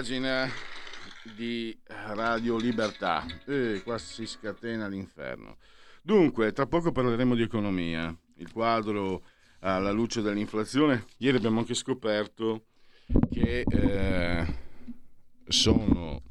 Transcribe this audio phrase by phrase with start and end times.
[0.00, 0.48] Pagina
[1.36, 3.22] di Radio Libertà.
[3.44, 5.58] E qua si scatena l'inferno.
[6.00, 8.16] Dunque, tra poco parleremo di economia.
[8.36, 9.22] Il quadro
[9.58, 11.04] alla luce dell'inflazione.
[11.18, 12.64] Ieri abbiamo anche scoperto
[13.30, 14.46] che eh,
[15.46, 16.22] sono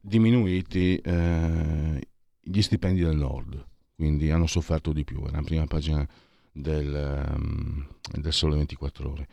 [0.00, 2.08] diminuiti eh,
[2.40, 3.62] gli stipendi del nord
[3.94, 6.06] quindi hanno sofferto di più, è la prima pagina
[6.52, 9.28] del, um, del Sole 24 ore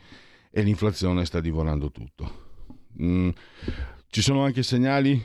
[0.56, 2.42] e l'inflazione sta divorando tutto.
[3.02, 3.30] Mm,
[4.06, 5.20] ci sono anche segnali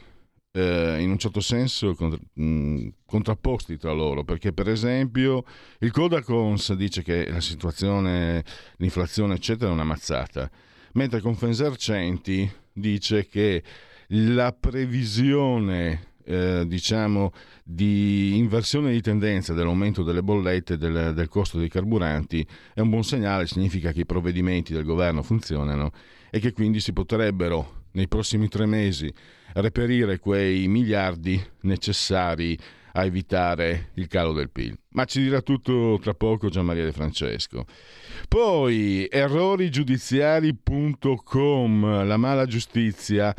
[0.52, 5.44] eh, in un certo senso contra, mh, mm, contrapposti tra loro, perché per esempio
[5.82, 8.44] il Codacons dice che la situazione,
[8.78, 10.50] l'inflazione eccetera è una mazzata,
[10.94, 13.62] mentre Confensercenti dice che
[14.08, 17.32] la previsione eh, diciamo,
[17.64, 22.92] di inversione di tendenza dell'aumento delle bollette e del, del costo dei carburanti è un
[22.92, 25.90] buon segnale, significa che i provvedimenti del governo funzionano
[26.30, 29.12] e che quindi si potrebbero nei prossimi tre mesi
[29.54, 32.56] reperire quei miliardi necessari
[32.94, 34.78] a evitare il calo del PIL.
[34.90, 37.66] Ma ci dirà tutto tra poco Gian Maria De Francesco.
[38.28, 43.34] Poi errorigiudiziari.com, la mala giustizia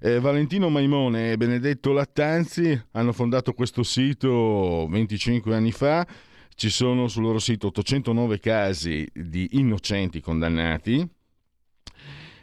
[0.00, 6.06] eh, Valentino Maimone e Benedetto Lattanzi hanno fondato questo sito 25 anni fa.
[6.54, 11.06] Ci sono sul loro sito 809 casi di innocenti condannati.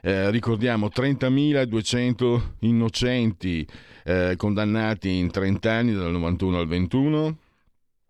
[0.02, 3.68] Eh, ricordiamo 30.200 innocenti
[4.04, 7.38] eh, condannati in 30 anni dal 91 al 21.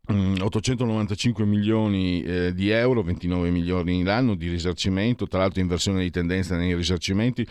[0.09, 6.11] 895 mm, milioni eh, di euro, 29 milioni l'anno di risarcimento, tra l'altro inversione di
[6.11, 7.45] tendenza nei risarcimenti,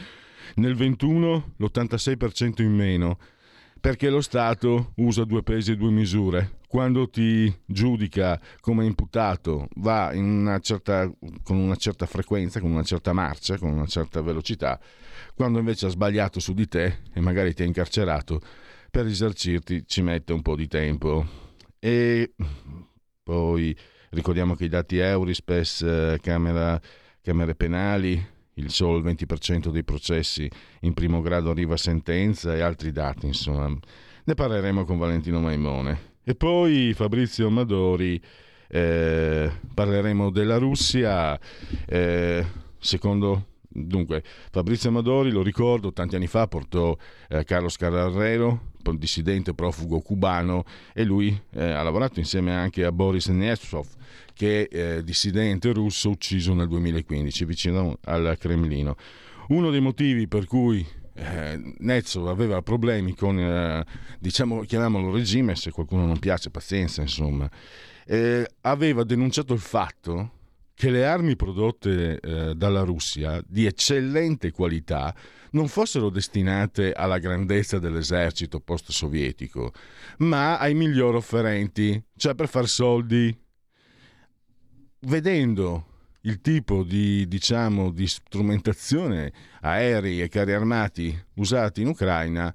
[0.55, 3.19] nel 21 l'86% in meno,
[3.81, 6.59] perché lo Stato usa due pesi e due misure.
[6.67, 11.11] Quando ti giudica come imputato va una certa,
[11.43, 14.81] con una certa frequenza, con una certa marcia, con una certa velocità,
[15.35, 18.41] quando invece ha sbagliato su di te e magari ti ha incarcerato,
[18.91, 21.25] per risarcirti ci mette un po' di tempo.
[21.79, 22.35] E
[23.23, 23.77] poi
[24.11, 30.51] ricordiamo che i dati Eurispes, eh, camere penali, il solo 20% dei processi
[30.81, 33.69] in primo grado arriva a sentenza e altri dati, insomma.
[34.25, 36.15] Ne parleremo con Valentino Maimone.
[36.25, 38.21] E poi Fabrizio Amadori,
[38.69, 41.39] eh, parleremo della Russia,
[41.87, 42.45] eh,
[42.79, 43.47] secondo...
[43.79, 46.97] Dunque, Fabrizio Amadori, lo ricordo, tanti anni fa portò
[47.29, 50.65] eh, Carlos Carrero, dissidente profugo cubano,
[50.95, 53.87] e lui eh, ha lavorato insieme anche a Boris Nemtsov,
[54.33, 58.97] che è eh, dissidente russo ucciso nel 2015 vicino al Cremlino.
[59.49, 63.85] Uno dei motivi per cui eh, Nezzo aveva problemi con, eh,
[64.19, 67.51] diciamo, chiamiamolo regime, se qualcuno non piace, pazienza, insomma,
[68.07, 70.31] eh, aveva denunciato il fatto
[70.77, 75.15] che le armi prodotte eh, dalla Russia di eccellente qualità
[75.53, 79.73] non fossero destinate alla grandezza dell'esercito post-sovietico,
[80.19, 83.35] ma ai migliori offerenti, cioè per far soldi
[85.01, 85.87] vedendo
[86.23, 89.33] il tipo di, diciamo, di strumentazione
[89.63, 92.55] aerei e carri armati usati in Ucraina,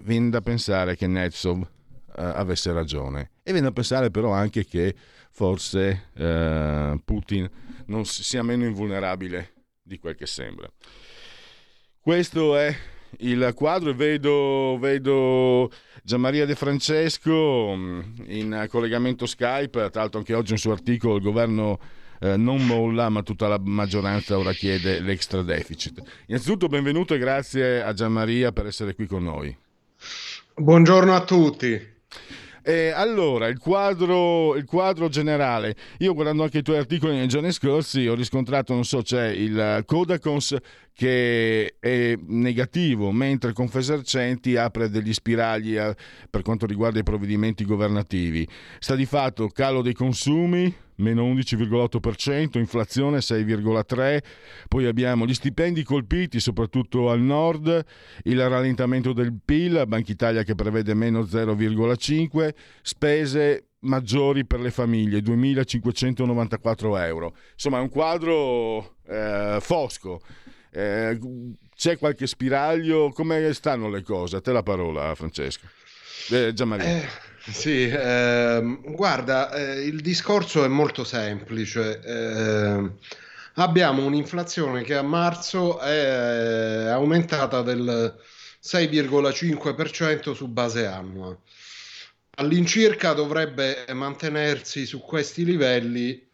[0.00, 3.31] viene da pensare che Netsov eh, avesse ragione.
[3.44, 4.94] E viene da pensare però anche che
[5.30, 7.50] forse eh, Putin
[7.86, 9.52] non sia meno invulnerabile
[9.82, 10.70] di quel che sembra.
[12.00, 12.74] Questo è
[13.18, 15.70] il quadro e vedo, vedo
[16.02, 21.22] Gianmaria De Francesco mm, in collegamento Skype, tra l'altro anche oggi un suo articolo, il
[21.22, 21.80] governo
[22.20, 26.00] eh, non molla ma tutta la maggioranza ora chiede l'extra deficit.
[26.26, 29.56] Innanzitutto benvenuto e grazie a Gianmaria per essere qui con noi.
[30.54, 31.90] Buongiorno a tutti.
[32.64, 35.74] Eh, allora, il quadro, il quadro, generale.
[35.98, 39.82] Io guardando anche i tuoi articoli nei giorni scorsi ho riscontrato, non so, c'è il
[39.84, 40.56] Codacons
[40.94, 45.96] che è negativo, mentre Confesercenti apre degli spiragli a, eh,
[46.30, 48.46] per quanto riguarda i provvedimenti governativi.
[48.78, 50.72] Sta di fatto calo dei consumi,
[51.02, 54.22] meno 11,8%, inflazione 6,3%,
[54.68, 57.84] poi abbiamo gli stipendi colpiti soprattutto al nord,
[58.22, 65.18] il rallentamento del PIL, Banca Italia che prevede meno 0,5%, spese maggiori per le famiglie,
[65.18, 67.36] 2.594 euro.
[67.52, 70.20] Insomma, è un quadro eh, fosco.
[70.70, 71.18] Eh,
[71.74, 73.10] c'è qualche spiraglio?
[73.10, 74.36] Come stanno le cose?
[74.36, 75.66] A te la parola, Francesco.
[76.30, 76.86] Eh, Gianmaria.
[76.86, 77.08] Eh,
[77.50, 82.00] sì, eh, guarda, eh, il discorso è molto semplice.
[82.00, 82.90] Eh,
[83.54, 88.16] abbiamo un'inflazione che a marzo è aumentata del
[88.62, 91.36] 6,5% su base annua.
[92.36, 96.28] All'incirca dovrebbe mantenersi su questi livelli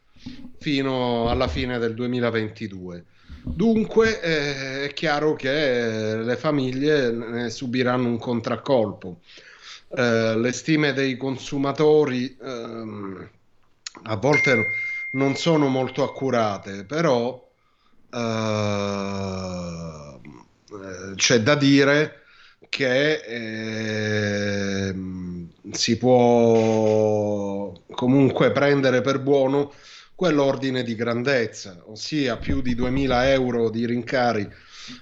[0.59, 3.05] fino alla fine del 2022.
[3.43, 9.21] Dunque eh, è chiaro che le famiglie ne subiranno un contraccolpo.
[9.91, 13.29] Eh, le stime dei consumatori ehm,
[14.03, 14.67] a volte
[15.13, 17.43] non sono molto accurate, però
[18.13, 20.19] eh,
[21.15, 22.23] c'è da dire
[22.69, 24.95] che eh,
[25.71, 29.73] si può comunque prendere per buono
[30.15, 34.47] quell'ordine di grandezza, ossia più di 2000 euro di rincari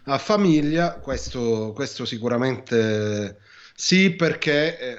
[0.05, 3.39] a famiglia, questo, questo sicuramente
[3.77, 4.97] sì perché eh,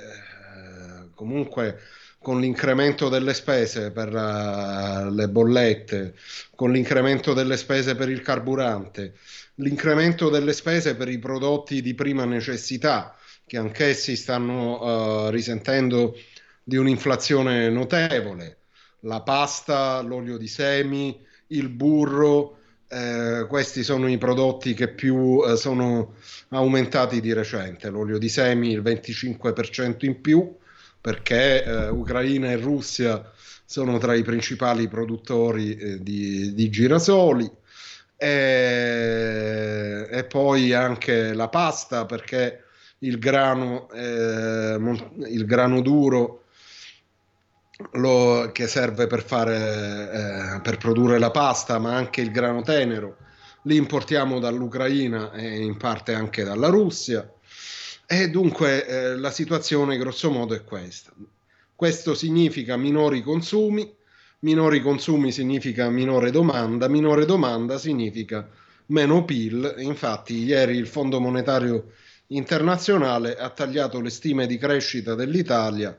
[1.15, 1.79] comunque
[2.19, 6.13] con l'incremento delle spese per uh, le bollette,
[6.55, 9.13] con l'incremento delle spese per il carburante,
[9.55, 13.15] l'incremento delle spese per i prodotti di prima necessità,
[13.45, 16.17] che anch'essi stanno uh, risentendo
[16.61, 18.57] di un'inflazione notevole,
[19.01, 22.56] la pasta, l'olio di semi, il burro,
[22.89, 26.15] eh, questi sono i prodotti che più eh, sono
[26.49, 27.89] aumentati di recente.
[27.89, 30.55] L'olio di semi il 25% in più
[30.99, 33.31] perché eh, Ucraina e Russia
[33.65, 37.49] sono tra i principali produttori eh, di, di, girasoli.
[38.19, 42.63] E, e, poi anche la pasta perché
[42.99, 44.79] il grano, eh,
[45.27, 46.45] il grano duro
[47.93, 53.17] lo, che serve per, fare, eh, per produrre la pasta, ma anche il grano tenero,
[53.63, 57.31] li importiamo dall'Ucraina e in parte anche dalla Russia.
[58.05, 61.11] E dunque eh, la situazione grosso modo è questa.
[61.75, 63.93] Questo significa minori consumi,
[64.39, 68.49] minori consumi significa minore domanda, minore domanda significa
[68.87, 69.75] meno PIL.
[69.79, 71.91] Infatti ieri il Fondo Monetario
[72.27, 75.97] Internazionale ha tagliato le stime di crescita dell'Italia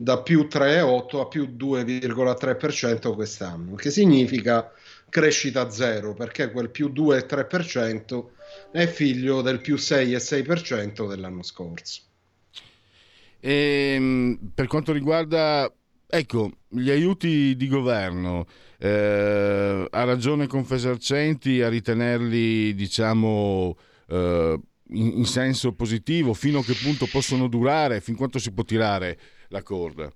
[0.00, 4.72] da più 3,8 a più 2,3% quest'anno, che significa
[5.10, 8.24] crescita zero, perché quel più 2,3%
[8.72, 12.00] è figlio del più 6,6% dell'anno scorso.
[13.40, 15.70] E, ehm, per quanto riguarda
[16.06, 18.46] ecco, gli aiuti di governo,
[18.78, 23.76] eh, ha ragione Confesercenti a ritenerli, diciamo,
[24.08, 24.60] eh,
[24.92, 29.18] in, in senso positivo, fino a che punto possono durare, fin quanto si può tirare
[29.50, 30.12] la corda?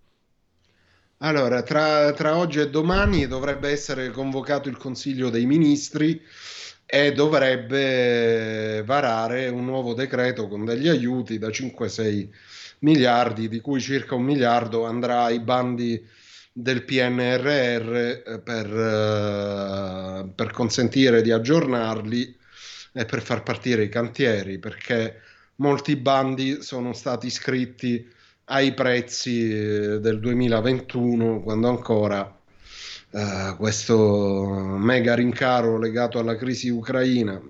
[1.18, 6.20] Allora, tra, tra, oggi e domani dovrebbe essere convocato il Consiglio dei Ministri
[6.86, 12.28] e dovrebbe varare un nuovo decreto con degli aiuti da 5-6
[12.80, 16.06] miliardi, di cui circa un miliardo andrà ai bandi
[16.52, 22.36] del PNRR eh, per, uh, per consentire di aggiornarli
[22.92, 25.20] e per far partire i cantieri, perché
[25.56, 28.12] molti bandi sono stati scritti
[28.46, 32.38] ai prezzi eh, del 2021, quando ancora
[33.10, 37.40] eh, questo mega rincaro legato alla crisi ucraina,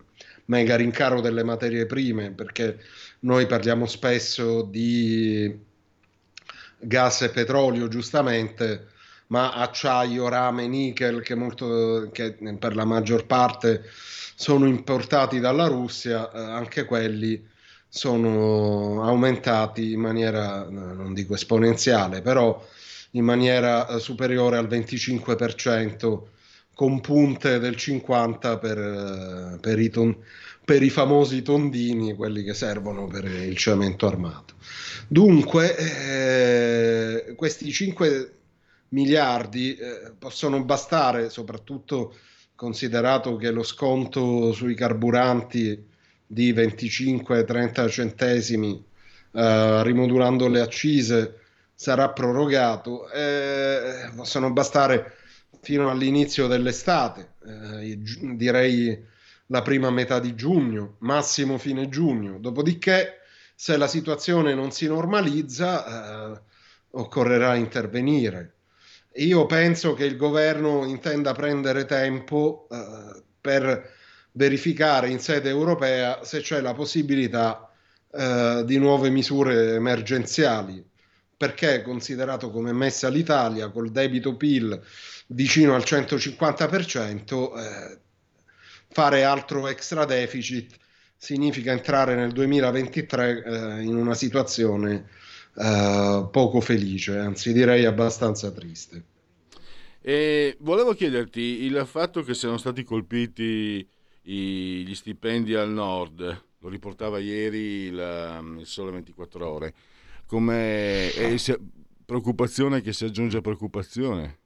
[0.47, 2.79] mega rincaro delle materie prime, perché
[3.21, 5.73] noi parliamo spesso di
[6.79, 8.89] gas e petrolio, giustamente,
[9.29, 13.83] ma acciaio, rame, nickel, che, molto, che per la maggior parte
[14.37, 17.53] sono importati dalla Russia, eh, anche quelli
[17.95, 22.61] sono aumentati in maniera, non dico esponenziale, però
[23.13, 26.23] in maniera eh, superiore al 25%,
[26.75, 30.17] con punte del 50% per, eh, per, i, ton,
[30.65, 34.55] per i famosi tondini, quelli che servono per il cemento armato.
[35.07, 38.33] Dunque, eh, questi 5
[38.89, 42.17] miliardi eh, possono bastare, soprattutto
[42.57, 45.93] considerato che lo sconto sui carburanti
[46.35, 48.85] di 25-30 centesimi,
[49.33, 51.39] eh, rimodulando le accise,
[51.75, 55.15] sarà prorogato, eh, possono bastare
[55.63, 57.99] fino all'inizio dell'estate, eh,
[58.35, 59.03] direi
[59.47, 62.39] la prima metà di giugno, massimo fine giugno.
[62.39, 63.21] Dopodiché,
[63.55, 66.41] se la situazione non si normalizza, eh,
[66.91, 68.53] occorrerà intervenire.
[69.17, 73.94] Io penso che il governo intenda prendere tempo eh, per
[74.37, 77.71] verificare in sede europea se c'è la possibilità
[78.13, 80.85] eh, di nuove misure emergenziali.
[81.37, 84.81] Perché considerato come messa l'Italia col debito PIL
[85.29, 87.99] vicino al 150%, eh,
[88.89, 90.77] fare altro extra deficit
[91.17, 95.09] significa entrare nel 2023 eh, in una situazione
[95.57, 99.03] eh, poco felice, anzi direi abbastanza triste.
[100.01, 103.87] E volevo chiederti il fatto che siano stati colpiti
[104.25, 109.75] i, gli stipendi al nord, lo riportava ieri il, il Sole 24 Ore,
[110.27, 111.11] come
[112.05, 114.39] preoccupazione che si aggiunge a preoccupazione?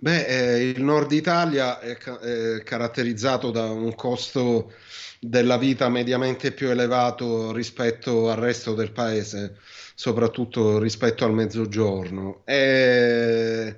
[0.00, 4.72] Beh, eh, il nord Italia è, ca- è, caratterizzato da un costo
[5.18, 9.56] della vita mediamente più elevato rispetto al resto del paese,
[9.94, 12.42] soprattutto rispetto al mezzogiorno.
[12.44, 13.76] E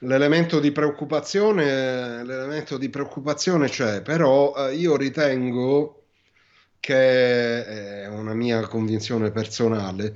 [0.00, 6.02] l'elemento di preoccupazione, l'elemento di preoccupazione c'è, però eh, io ritengo
[6.80, 10.14] che è una mia convinzione personale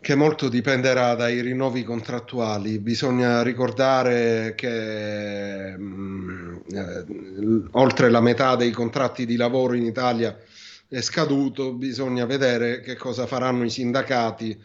[0.00, 2.78] che molto dipenderà dai rinnovi contrattuali.
[2.78, 10.38] Bisogna ricordare che mh, mm, eh, oltre la metà dei contratti di lavoro in Italia
[10.88, 14.56] è scaduto, bisogna vedere che cosa faranno i sindacati,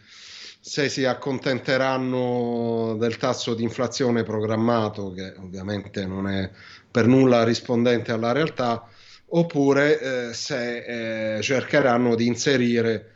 [0.64, 6.48] se si accontenteranno del tasso di inflazione programmato, che ovviamente non è
[6.88, 8.88] per nulla rispondente alla realtà,
[9.30, 13.14] oppure eh, se eh, cercheranno di inserire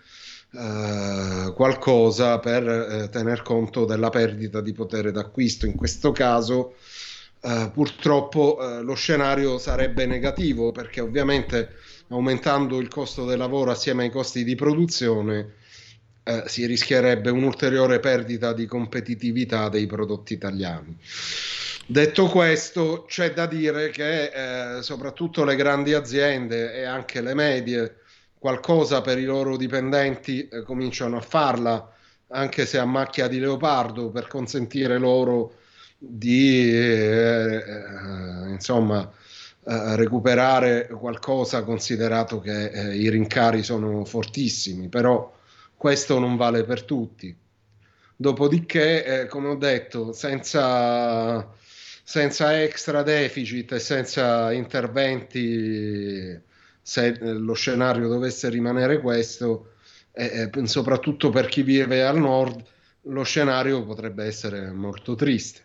[0.50, 5.66] eh, qualcosa per eh, tener conto della perdita di potere d'acquisto.
[5.66, 6.74] In questo caso
[7.42, 11.76] eh, purtroppo eh, lo scenario sarebbe negativo perché ovviamente
[12.08, 15.64] aumentando il costo del lavoro assieme ai costi di produzione
[16.28, 20.98] eh, si rischierebbe un'ulteriore perdita di competitività dei prodotti italiani.
[21.86, 27.98] Detto questo, c'è da dire che eh, soprattutto le grandi aziende e anche le medie
[28.36, 31.92] qualcosa per i loro dipendenti eh, cominciano a farla,
[32.28, 35.58] anche se a macchia di leopardo, per consentire loro
[35.96, 39.08] di eh, eh, insomma
[39.64, 45.34] eh, recuperare qualcosa considerato che eh, i rincari sono fortissimi, però
[45.76, 47.34] questo non vale per tutti.
[48.16, 51.52] Dopodiché, eh, come ho detto, senza,
[52.02, 56.40] senza extra deficit e senza interventi
[56.80, 59.72] se eh, lo scenario dovesse rimanere questo,
[60.12, 62.64] eh, eh soprattutto per chi vive al nord,
[63.02, 65.64] lo scenario potrebbe essere molto triste.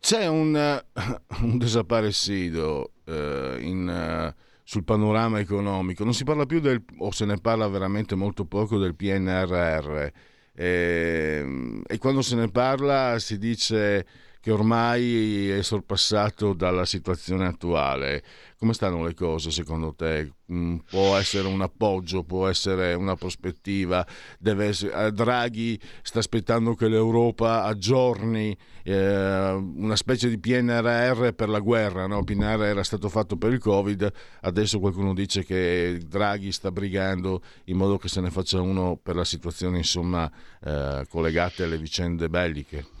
[0.00, 0.82] C'è un,
[1.40, 7.26] un desaparecido eh, in, uh, sul panorama economico, non si parla più del, o se
[7.26, 10.12] ne parla veramente molto poco del PNRR.
[10.56, 14.06] Eh, e quando se ne parla si dice
[14.44, 18.22] che ormai è sorpassato dalla situazione attuale.
[18.58, 20.32] Come stanno le cose secondo te?
[20.52, 24.06] Mm, può essere un appoggio, può essere una prospettiva?
[24.42, 25.06] Essere...
[25.06, 32.06] Eh, Draghi sta aspettando che l'Europa aggiorni eh, una specie di PNRR per la guerra.
[32.06, 32.22] No?
[32.22, 37.78] PNRR era stato fatto per il Covid, adesso qualcuno dice che Draghi sta brigando in
[37.78, 40.30] modo che se ne faccia uno per la situazione insomma,
[40.62, 42.93] eh, collegate alle vicende belliche.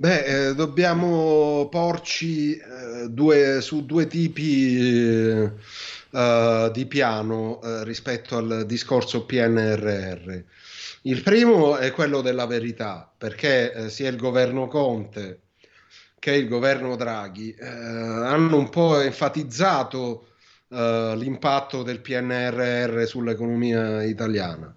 [0.00, 8.64] Beh, eh, dobbiamo porci eh, due, su due tipi eh, di piano eh, rispetto al
[8.64, 10.38] discorso PNRR.
[11.02, 15.40] Il primo è quello della verità, perché eh, sia il governo Conte
[16.20, 20.26] che il governo Draghi eh, hanno un po' enfatizzato
[20.70, 24.72] l'impatto del PNRR sull'economia italiana.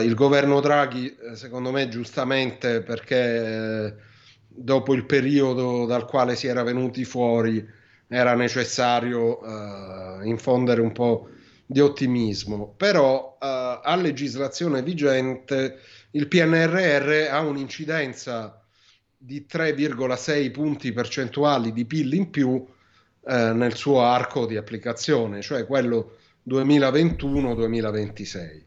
[0.00, 4.10] il governo Draghi, secondo me, giustamente perché
[4.54, 11.28] dopo il periodo dal quale si era venuti fuori era necessario uh, infondere un po'
[11.64, 15.78] di ottimismo, però uh, a legislazione vigente
[16.10, 18.62] il PNRR ha un'incidenza
[19.16, 22.66] di 3,6 punti percentuali di PIL in più uh,
[23.24, 26.16] nel suo arco di applicazione, cioè quello
[26.48, 28.62] 2021-2026.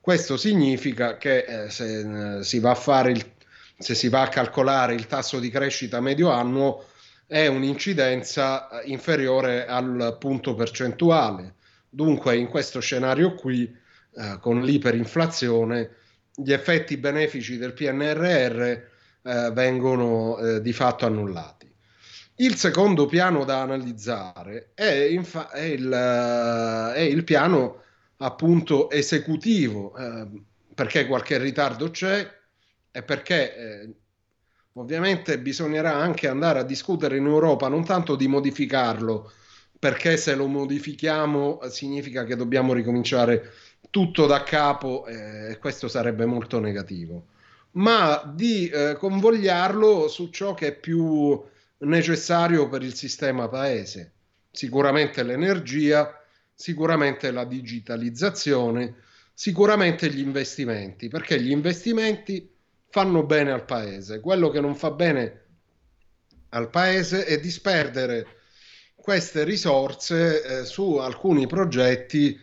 [0.00, 3.34] Questo significa che eh, se eh, si va a fare il
[3.78, 6.86] se si va a calcolare il tasso di crescita medio annuo,
[7.26, 11.54] è un'incidenza eh, inferiore al punto percentuale.
[11.88, 13.64] Dunque, in questo scenario qui,
[14.14, 15.90] eh, con l'iperinflazione,
[16.34, 21.74] gli effetti benefici del PNRR eh, vengono eh, di fatto annullati.
[22.38, 27.82] Il secondo piano da analizzare è, infa- è, il, uh, è il, piano
[28.18, 32.30] appunto esecutivo, uh, perché qualche ritardo c'è,
[32.96, 33.94] è perché eh,
[34.78, 39.32] Ovviamente bisognerà anche andare a discutere in Europa non tanto di modificarlo,
[39.78, 43.52] perché se lo modifichiamo significa che dobbiamo ricominciare
[43.88, 47.28] tutto da capo e eh, questo sarebbe molto negativo,
[47.72, 51.42] ma di eh, convogliarlo su ciò che è più
[51.78, 54.12] necessario per il sistema paese.
[54.50, 56.20] Sicuramente l'energia,
[56.54, 58.96] sicuramente la digitalizzazione,
[59.32, 62.55] sicuramente gli investimenti, perché gli investimenti
[62.96, 64.20] fanno bene al paese.
[64.20, 65.42] Quello che non fa bene
[66.48, 68.26] al paese è disperdere
[68.94, 72.40] queste risorse eh, su alcuni progetti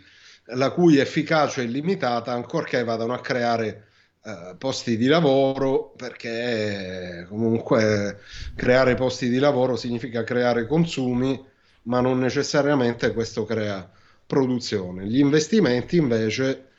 [0.55, 3.87] la cui efficacia è limitata, ancorché vadano a creare
[4.23, 8.19] eh, posti di lavoro, perché comunque
[8.55, 11.43] creare posti di lavoro significa creare consumi,
[11.83, 13.91] ma non necessariamente questo crea
[14.27, 15.07] produzione.
[15.07, 16.72] Gli investimenti invece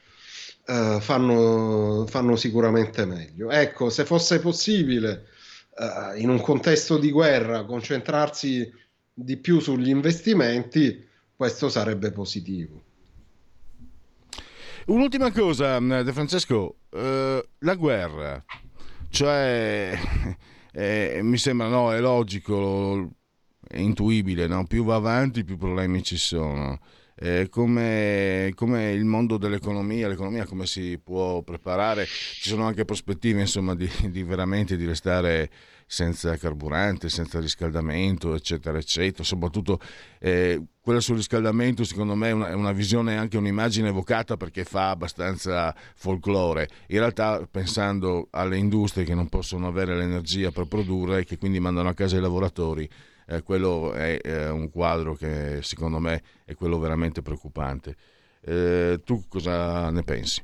[0.66, 3.50] eh, fanno, fanno, sicuramente meglio.
[3.50, 5.26] Ecco, se fosse possibile
[5.78, 8.72] eh, in un contesto di guerra concentrarsi
[9.12, 11.06] di più sugli investimenti,
[11.36, 12.82] questo sarebbe positivo.
[14.86, 18.44] Un'ultima cosa, De Francesco, eh, la guerra,
[19.08, 19.98] cioè
[20.72, 23.10] eh, mi sembra no, è logico,
[23.66, 24.66] è intuibile, no?
[24.66, 26.78] più va avanti più problemi ci sono.
[27.16, 33.40] Eh, come, come, il mondo dell'economia, l'economia come si può preparare, ci sono anche prospettive
[33.40, 35.48] insomma di, di veramente di restare
[35.86, 39.22] senza carburante, senza riscaldamento, eccetera, eccetera.
[39.22, 39.78] Soprattutto
[40.18, 44.64] eh, quella sul riscaldamento, secondo me, è una, è una, visione, anche un'immagine evocata perché
[44.64, 46.68] fa abbastanza folklore.
[46.88, 51.60] In realtà, pensando alle industrie che non possono avere l'energia per produrre e che quindi
[51.60, 52.88] mandano a casa i lavoratori,
[53.26, 57.96] eh, quello è eh, un quadro che secondo me è quello veramente preoccupante.
[58.40, 60.42] Eh, tu cosa ne pensi?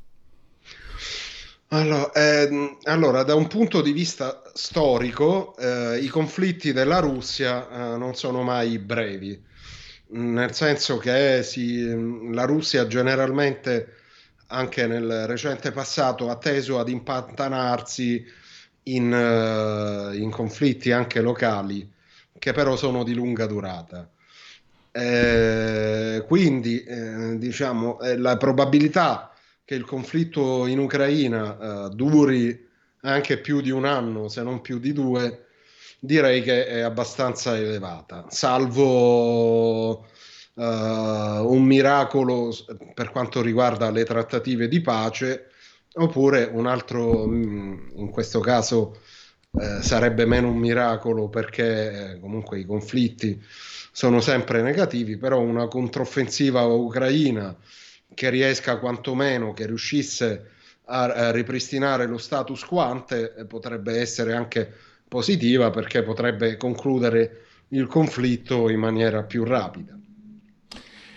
[1.73, 7.97] Allora, ehm, allora, da un punto di vista storico, eh, i conflitti della Russia eh,
[7.97, 9.41] non sono mai brevi,
[10.09, 13.95] nel senso che si, la Russia generalmente,
[14.49, 18.25] anche nel recente passato, ha teso ad impantanarsi
[18.85, 21.89] in, uh, in conflitti anche locali,
[22.41, 24.11] che però sono di lunga durata.
[24.91, 29.33] Eh, quindi, eh, diciamo, eh, la probabilità
[29.65, 32.69] che il conflitto in Ucraina uh, duri
[33.03, 35.47] anche più di un anno, se non più di due,
[36.01, 40.03] direi che è abbastanza elevata, salvo uh,
[40.55, 42.53] un miracolo
[42.95, 45.51] per quanto riguarda le trattative di pace,
[45.95, 48.99] oppure un altro, mm, in questo caso
[49.59, 53.43] eh, sarebbe meno un miracolo perché eh, comunque i conflitti
[53.91, 57.57] sono sempre negativi, però una controffensiva ucraina
[58.15, 60.51] che riesca quantomeno, che riuscisse
[60.85, 64.73] a, a ripristinare lo status quo ante eh, potrebbe essere anche
[65.09, 69.99] positiva perché potrebbe concludere il conflitto in maniera più rapida.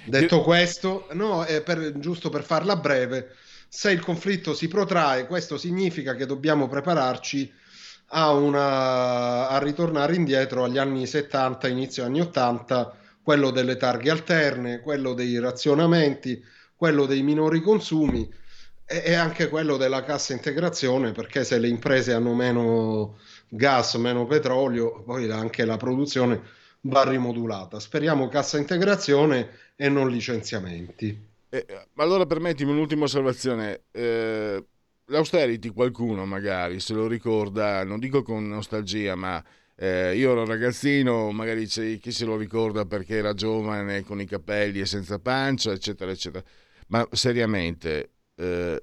[0.06, 3.36] Detto questo, no, per, giusto per farla breve,
[3.70, 7.62] se il conflitto si protrae, questo significa che dobbiamo prepararci
[8.16, 14.82] a, una, a ritornare indietro agli anni 70, inizio anni 80, quello delle targhe alterne,
[14.82, 16.44] quello dei razionamenti,
[16.76, 18.30] quello dei minori consumi
[18.86, 25.02] e, anche quello della cassa integrazione, perché se le imprese hanno meno gas, meno petrolio,
[25.04, 26.42] poi anche la produzione
[26.82, 27.80] va rimodulata.
[27.80, 31.32] Speriamo cassa integrazione e non licenziamenti.
[31.50, 33.84] Eh, allora permettimi un'ultima osservazione.
[33.92, 34.64] Eh,
[35.06, 39.44] l'austerity qualcuno magari se lo ricorda, non dico con nostalgia, ma
[39.76, 44.26] eh, io ero ragazzino, magari c'è chi se lo ricorda perché era giovane, con i
[44.26, 46.44] capelli e senza pancia, eccetera, eccetera
[46.88, 48.82] ma seriamente, eh,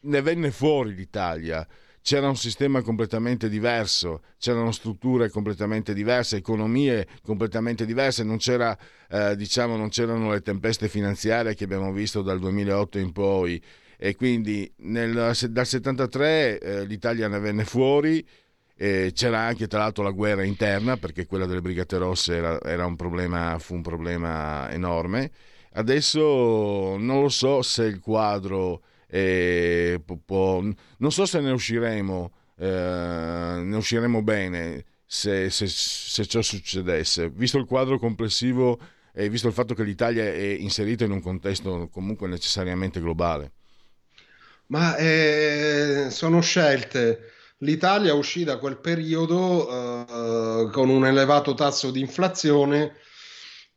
[0.00, 1.66] ne venne fuori l'Italia.
[2.02, 8.76] C'era un sistema completamente diverso, c'erano strutture completamente diverse, economie completamente diverse, non, c'era,
[9.10, 13.62] eh, diciamo, non c'erano le tempeste finanziarie che abbiamo visto dal 2008 in poi
[14.02, 18.26] e quindi nel, dal 73 eh, l'Italia ne venne fuori,
[18.76, 22.86] eh, c'era anche tra l'altro la guerra interna perché quella delle Brigate Rosse era, era
[22.86, 25.30] un problema, fu un problema enorme
[25.72, 33.60] Adesso non lo so se il quadro eh, può, non so se ne usciremo, eh,
[33.62, 37.30] ne usciremo bene se, se, se, ciò succedesse.
[37.30, 38.80] Visto il quadro complessivo
[39.12, 43.52] e visto il fatto che l'Italia è inserita in un contesto comunque necessariamente globale.
[44.70, 47.32] Ma eh, sono scelte.
[47.58, 52.96] L'Italia uscì da quel periodo eh, con un elevato tasso di inflazione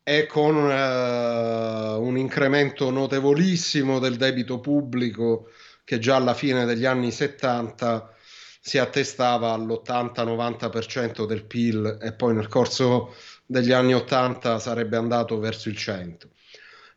[0.04, 5.50] e con uh, un incremento notevolissimo del debito pubblico
[5.86, 8.14] che già alla fine degli anni 70
[8.60, 15.70] si attestava all'80-90% del PIL e poi nel corso degli anni 80 sarebbe andato verso
[15.70, 16.28] il 100.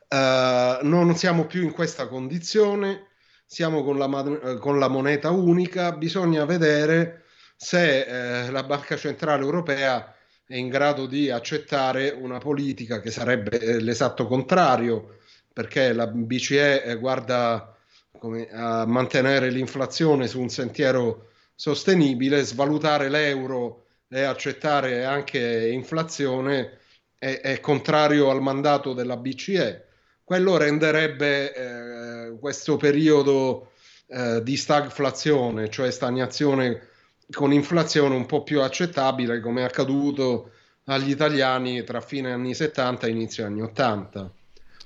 [0.09, 3.07] Uh, eh, non siamo più in questa condizione,
[3.47, 7.25] siamo con la, con la moneta unica, bisogna vedere
[7.57, 10.15] se eh, la Banca Centrale Europea
[10.47, 15.19] è in grado di accettare una politica che sarebbe eh, l'esatto contrario,
[15.53, 17.75] perché la BCE eh, guarda
[18.19, 26.79] come, a mantenere l'inflazione su un sentiero sostenibile, svalutare l'euro e accettare anche inflazione
[27.19, 29.85] è, è contrario al mandato della BCE.
[30.23, 32.06] Quello renderebbe eh,
[32.39, 33.73] questo periodo
[34.09, 36.89] eh, di stagflazione, cioè stagnazione
[37.33, 40.53] con inflazione un po' più accettabile come è accaduto
[40.85, 44.33] agli italiani tra fine anni 70 e inizio anni 80.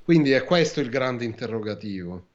[0.02, 2.26] Quindi è questo il grande interrogativo.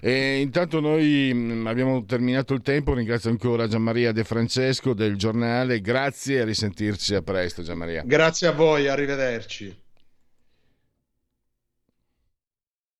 [0.00, 5.80] E intanto noi mm, abbiamo terminato il tempo, ringrazio ancora Gianmaria De Francesco del giornale,
[5.80, 8.02] grazie e a risentirci a presto Gianmaria.
[8.04, 9.86] Grazie a voi, arrivederci.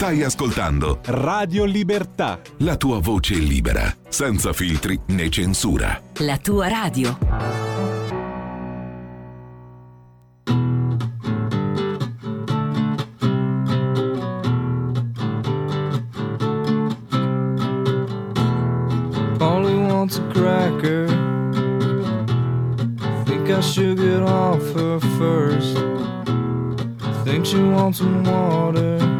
[0.00, 2.40] Stai ascoltando Radio Libertà.
[2.60, 6.00] La tua voce libera, senza filtri né censura.
[6.20, 7.18] La tua radio.
[19.36, 21.08] Polly wants a cracker.
[23.26, 25.76] Think I should get off her first.
[27.22, 29.19] Think she wants some water.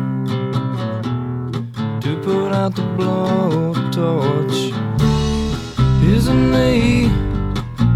[2.61, 4.59] Out the blowtorch.
[6.05, 7.09] Isn't me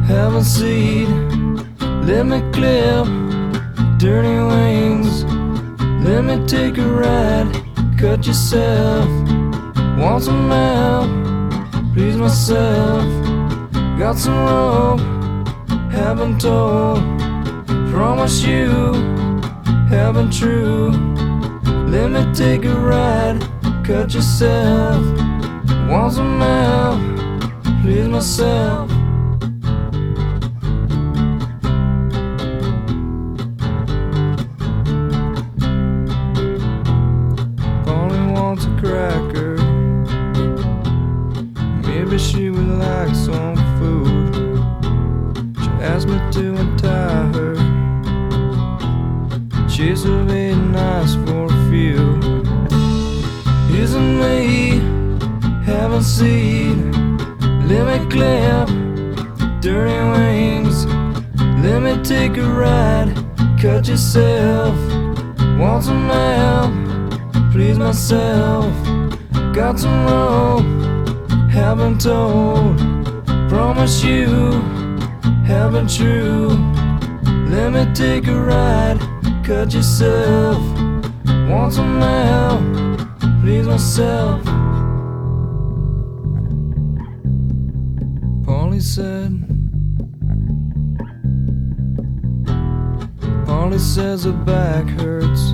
[0.08, 1.08] have a seed?
[2.08, 3.06] Let me clip
[3.98, 5.24] dirty wings.
[6.06, 7.50] Let me take a ride.
[7.98, 9.06] Cut yourself.
[9.98, 11.10] Want some help?
[11.92, 13.06] Please myself.
[13.98, 15.00] Got some rope.
[15.92, 17.00] Haven't told.
[17.92, 18.68] Promise you.
[19.96, 20.90] Haven't true.
[21.94, 25.04] Let me take a ride cut yourself.
[25.88, 27.82] Want some help?
[27.82, 28.93] Please myself.
[69.74, 71.50] Got some rope.
[71.50, 72.78] Haven't told.
[73.48, 74.28] Promise you.
[75.44, 76.50] Haven't true.
[77.48, 79.00] Let me take a ride.
[79.44, 80.62] Cut yourself.
[81.50, 82.60] Want some help?
[83.42, 84.44] please myself.
[88.44, 89.44] Polly said,
[93.44, 95.52] Polly says her back hurts.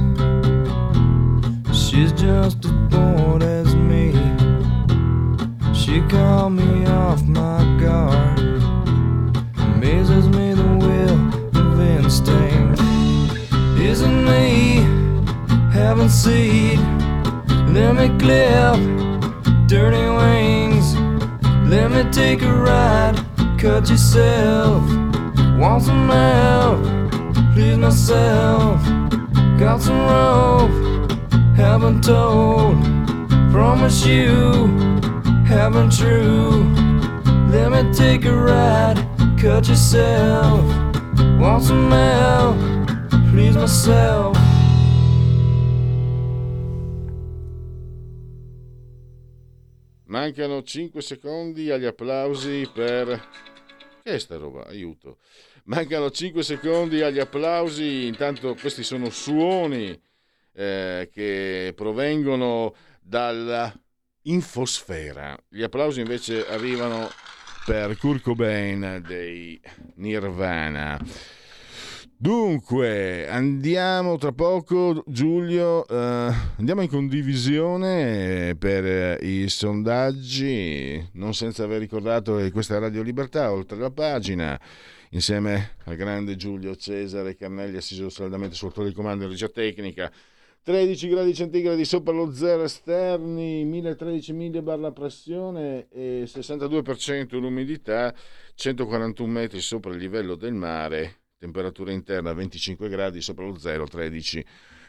[1.73, 2.60] She's just
[6.11, 8.39] Called me off my guard.
[9.59, 11.21] Amazes me the will
[11.57, 12.81] of instinct.
[13.79, 14.83] Isn't me
[15.73, 16.81] having seed?
[17.69, 19.01] Let me clip
[19.69, 20.97] dirty wings.
[21.71, 23.17] Let me take a ride.
[23.57, 24.83] cut yourself.
[25.61, 26.83] Want some help?
[27.55, 28.83] Please myself.
[29.61, 30.73] Got some rope,
[31.57, 32.77] haven't told.
[33.53, 34.67] Promise you,
[35.51, 36.63] haven't true.
[37.51, 38.99] Let me take a ride,
[39.37, 40.65] cut yourself.
[41.39, 42.57] Want some help?
[43.33, 44.39] Please myself.
[50.05, 53.29] Mancano 5 secondi agli applausi per...
[54.03, 54.67] Che è sta roba?
[54.67, 55.19] Aiuto.
[55.65, 59.99] Mancano 5 secondi agli applausi, intanto questi sono suoni
[60.53, 63.73] eh, che provengono dalla
[64.23, 65.37] infosfera.
[65.49, 67.09] Gli applausi invece arrivano
[67.65, 69.61] per Kurt Cobain dei
[69.97, 70.99] Nirvana.
[72.23, 81.81] Dunque, andiamo tra poco, Giulio, eh, andiamo in condivisione per i sondaggi, non senza aver
[81.81, 84.61] ricordato che questa è Radio Libertà, oltre la pagina,
[85.13, 90.13] insieme al grande Giulio Cesare Carnelli, assiso saldamente sul di comando in regia tecnica.
[90.63, 98.15] 13 gradi centigradi sopra lo zero esterni, 1013 millibar la pressione e 62% l'umidità,
[98.55, 104.45] 141 metri sopra il livello del mare, temperatura interna 25 gradi sopra lo 0, 13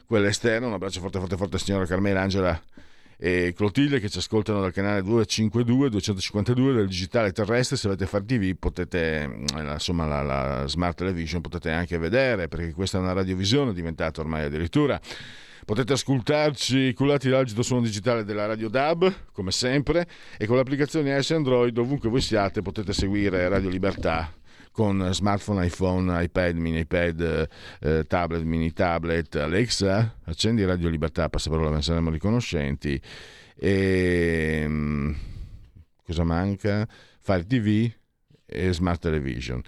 [0.05, 0.67] quella esterna.
[0.67, 2.62] Un abbraccio forte forte forte signora Carmela Angela
[3.17, 7.77] e Clotilde che ci ascoltano dal canale 252 252 del digitale terrestre.
[7.77, 12.97] Se avete Far TV potete, insomma, la, la Smart Television potete anche vedere perché questa
[12.97, 14.99] è una radiovisione diventata ormai addirittura.
[15.65, 21.32] Potete ascoltarci cullati dall'agito suono digitale della Radio DAB, come sempre, e con l'applicazione iOS
[21.32, 24.34] Android, ovunque voi siate, potete seguire Radio Libertà
[24.71, 27.50] con smartphone, iPhone, iPad, mini iPad,
[27.82, 33.00] eh, tablet, mini tablet, Alexa, accendi Radio Libertà, passaparola, ne saremo riconoscenti.
[33.56, 35.15] E, um,
[36.06, 36.88] cosa manca?
[37.19, 37.91] Fire TV
[38.45, 39.62] e Smart Television.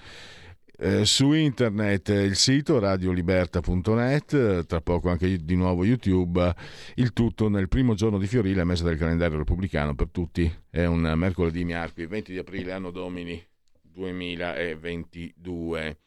[0.75, 6.51] Eh, su internet il sito radioliberta.net, tra poco anche di nuovo YouTube,
[6.95, 11.13] il tutto nel primo giorno di Fiorile, mese del calendario repubblicano per tutti, è un
[11.15, 13.39] mercoledì miarqui, 20 di aprile, anno domini
[13.81, 15.97] 2022.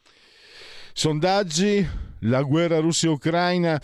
[0.91, 1.87] Sondaggi,
[2.21, 3.79] la guerra Russia-Ucraina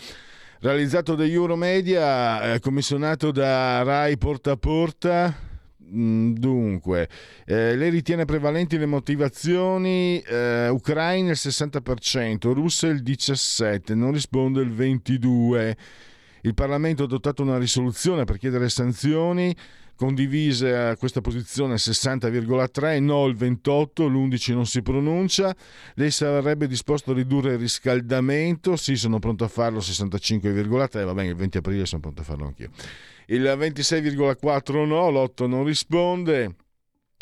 [0.60, 5.43] realizzato da Euromedia, eh, commissionato da Rai Porta a Porta.
[5.92, 7.08] Mm, dunque,
[7.44, 14.62] eh, lei ritiene prevalenti le motivazioni eh, ucraine il 60%, russe il 17%, non risponde
[14.62, 15.76] il 22%.
[16.42, 19.54] Il Parlamento ha adottato una risoluzione per chiedere sanzioni
[19.96, 25.54] condivise a questa posizione 60,3, no il 28, l'11 non si pronuncia,
[25.94, 31.28] lei sarebbe disposto a ridurre il riscaldamento, sì sono pronto a farlo 65,3, va bene
[31.28, 32.70] il 20 aprile sono pronto a farlo anch'io,
[33.26, 36.54] il 26,4 no, l'8 non risponde,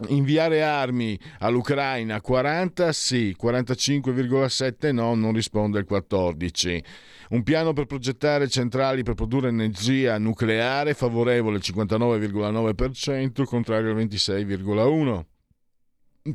[0.09, 6.85] Inviare armi all'Ucraina 40 sì, 45,7 no, non risponde il 14.
[7.31, 15.25] Un piano per progettare centrali per produrre energia nucleare favorevole il 59,9%, contrario al 26,1%.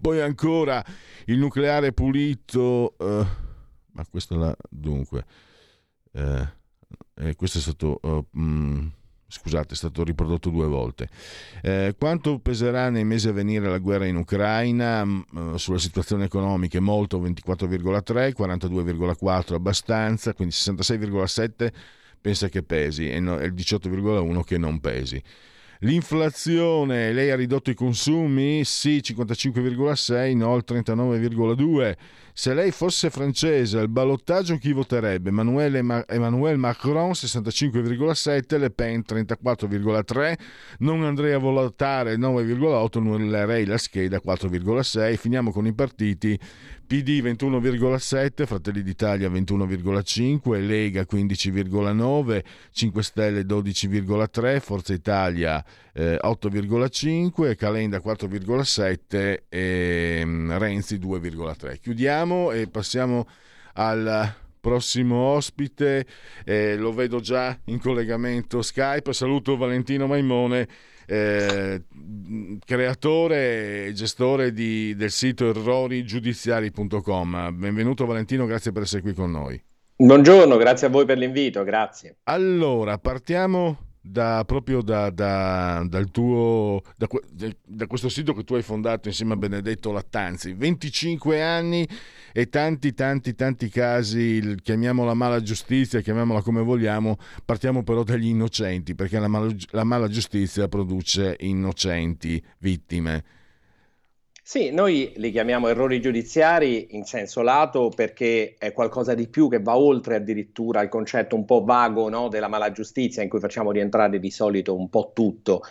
[0.02, 0.84] Poi ancora
[1.26, 3.26] il nucleare pulito, uh,
[3.94, 5.26] ma questo la dunque,
[6.12, 6.46] uh,
[7.16, 8.26] eh, questo è stato uh,
[9.28, 11.10] scusate, è stato riprodotto due volte.
[11.62, 16.26] Eh, quanto peserà nei mesi a venire la guerra in Ucraina mm, eh, sulla situazione
[16.26, 16.80] economica?
[16.80, 21.72] Molto, 24,3, 42,4 abbastanza, quindi 66,7
[22.20, 25.22] pensa che pesi e, no, il 18,1 che non pesi.
[25.80, 28.64] L'inflazione, lei ha ridotto i consumi?
[28.64, 31.96] Sì, 55,6, no, il 39,2.
[32.34, 35.30] Se lei fosse francese, al ballottaggio chi voterebbe?
[35.30, 40.34] Emmanuel, Emmanuel Macron 65,7, Le Pen 34,3,
[40.80, 45.16] non andrei a votare 9,8, annullerei la scheda 4,6.
[45.18, 46.40] Finiamo con i partiti.
[46.88, 57.98] PD 21,7, Fratelli d'Italia 21,5, Lega 15,9, 5 Stelle 12,3, Forza Italia eh, 8,5, Calenda
[57.98, 61.78] 4,7 e um, Renzi 2,3.
[61.82, 63.28] Chiudiamo e passiamo
[63.74, 66.06] al prossimo ospite,
[66.46, 70.68] eh, lo vedo già in collegamento Skype, saluto Valentino Maimone
[71.08, 71.82] eh,
[72.64, 77.58] creatore e gestore di, del sito errorigiudiziari.com.
[77.58, 79.60] Benvenuto Valentino, grazie per essere qui con noi.
[79.96, 82.18] Buongiorno, grazie a voi per l'invito, grazie.
[82.26, 87.08] Allora, partiamo da, proprio da, da, dal tuo, da,
[87.66, 90.54] da, questo sito che tu hai fondato insieme a Benedetto Lattanzi.
[90.54, 91.88] 25 anni
[92.38, 98.94] e tanti, tanti, tanti casi, chiamiamola mala giustizia, chiamiamola come vogliamo, partiamo però dagli innocenti,
[98.94, 103.24] perché la mala, la mala giustizia produce innocenti, vittime.
[104.44, 109.60] Sì, noi li chiamiamo errori giudiziari in senso lato perché è qualcosa di più che
[109.60, 113.72] va oltre addirittura il concetto un po' vago no, della mala giustizia in cui facciamo
[113.72, 115.64] rientrare di solito un po' tutto.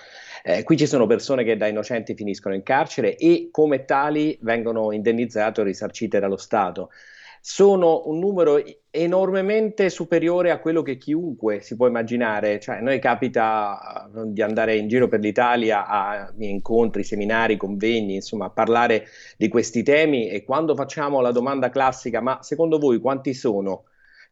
[0.48, 4.92] Eh, qui ci sono persone che da innocenti finiscono in carcere e come tali vengono
[4.92, 6.90] indennizzate o risarcite dallo Stato
[7.40, 12.60] sono un numero enormemente superiore a quello che chiunque si può immaginare.
[12.60, 18.14] Cioè, a noi capita uh, di andare in giro per l'Italia a incontri, seminari, convegni,
[18.14, 19.06] insomma, a parlare
[19.36, 23.84] di questi temi e quando facciamo la domanda classica, ma secondo voi quanti sono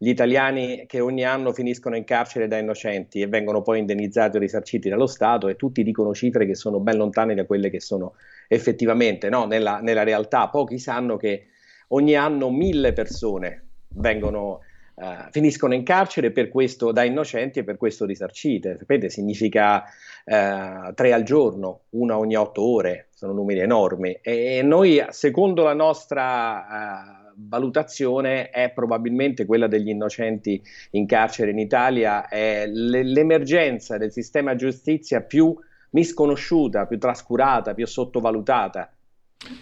[0.05, 4.41] gli italiani che ogni anno finiscono in carcere da innocenti e vengono poi indennizzati o
[4.41, 8.13] risarciti dallo Stato e tutti dicono cifre che sono ben lontane da quelle che sono
[8.49, 9.47] effettivamente no?
[9.47, 10.49] nella, nella realtà.
[10.49, 11.47] Pochi sanno che
[11.89, 14.61] ogni anno mille persone vengono,
[14.97, 18.77] uh, finiscono in carcere per questo da innocenti e per questo risarcite.
[18.77, 19.85] Sapete, significa
[20.25, 24.19] uh, tre al giorno, una ogni otto ore, sono numeri enormi.
[24.21, 26.67] E noi, secondo la nostra...
[26.69, 34.55] Uh, valutazione è probabilmente quella degli innocenti in carcere in Italia, è l'emergenza del sistema
[34.55, 35.57] giustizia più
[35.91, 38.93] misconosciuta, più trascurata, più sottovalutata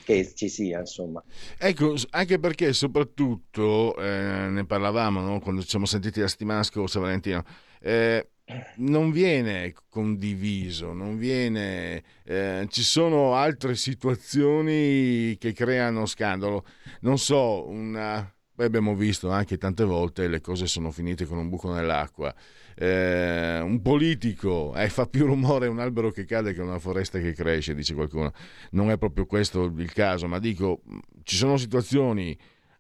[0.05, 1.23] che ci sia, insomma.
[1.59, 5.41] Ecco, anche perché soprattutto eh, ne parlavamo no?
[5.41, 7.43] quando ci siamo sentiti la settimana scorsa, Valentino.
[7.81, 8.32] Eh,
[8.77, 16.65] non viene condiviso, non viene, eh, ci sono altre situazioni che creano scandalo.
[17.01, 21.49] Non so, una, poi abbiamo visto anche tante volte le cose sono finite con un
[21.49, 22.35] buco nell'acqua
[22.75, 27.33] eh, un politico eh, fa più rumore un albero che cade che una foresta che
[27.33, 28.33] cresce, dice qualcuno.
[28.71, 30.83] Non è proprio questo il caso, ma dico,
[31.23, 32.37] ci sono situazioni,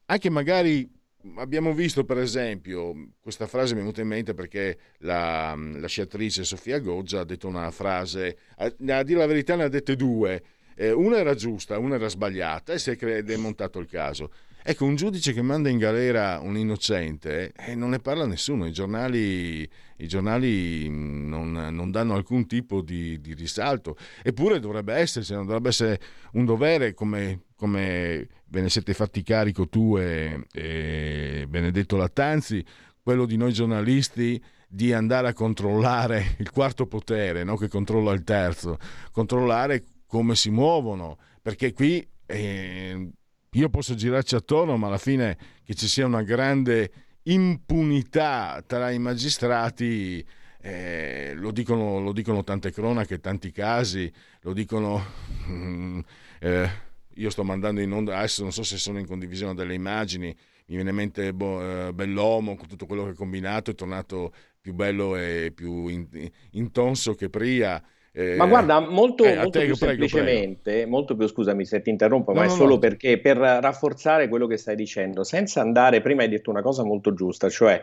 [0.06, 0.90] anche magari
[1.36, 6.44] abbiamo visto per esempio, questa frase mi è venuta in mente perché la, la sciatrice
[6.44, 10.42] Sofia Goggia ha detto una frase, a, a dire la verità ne ha dette due,
[10.74, 14.30] eh, una era giusta, una era sbagliata e si è demontato il caso.
[14.64, 18.72] Ecco, un giudice che manda in galera un innocente eh, non ne parla nessuno, i
[18.72, 25.32] giornali, i giornali mm, non, non, danno alcun tipo di, di, risalto, eppure dovrebbe esserci,
[25.32, 26.00] dovrebbe essere
[26.34, 32.64] un dovere come, come ve ne siete fatti carico tu e, e Benedetto Lattanzi,
[33.02, 37.56] quello di noi giornalisti di andare a controllare il quarto potere no?
[37.56, 38.78] che controlla il terzo,
[39.10, 42.06] controllare come si muovono, perché qui...
[42.26, 43.10] Eh,
[43.52, 46.90] io posso girarci attorno, ma alla fine che ci sia una grande
[47.24, 50.24] impunità tra i magistrati,
[50.60, 54.10] eh, lo, dicono, lo, dicono, tante cronache, tanti casi,
[54.42, 55.04] lo dicono...
[55.48, 56.00] Mm,
[56.40, 60.28] eh, io sto mandando in onda, adesso non so se sono in condivisione delle immagini,
[60.28, 64.32] mi viene in mente bo, eh, Bellomo con tutto quello che ha combinato, è tornato
[64.60, 66.08] più bello e più in,
[66.52, 67.82] intonso che prima
[68.14, 70.90] eh, ma guarda, molto, eh, molto più prego, semplicemente, prego.
[70.90, 72.78] molto più scusami se ti interrompo, no, ma no, è solo no.
[72.78, 77.14] perché per rafforzare quello che stai dicendo, senza andare, prima hai detto una cosa molto
[77.14, 77.82] giusta, cioè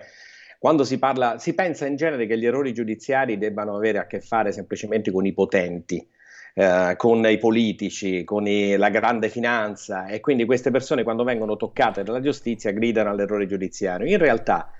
[0.59, 4.19] quando si parla, si pensa in genere che gli errori giudiziari debbano avere a che
[4.19, 6.07] fare semplicemente con i potenti.
[6.55, 11.55] Eh, con i politici, con i, la grande finanza e quindi queste persone quando vengono
[11.55, 14.07] toccate dalla giustizia gridano all'errore giudiziario.
[14.07, 14.71] In realtà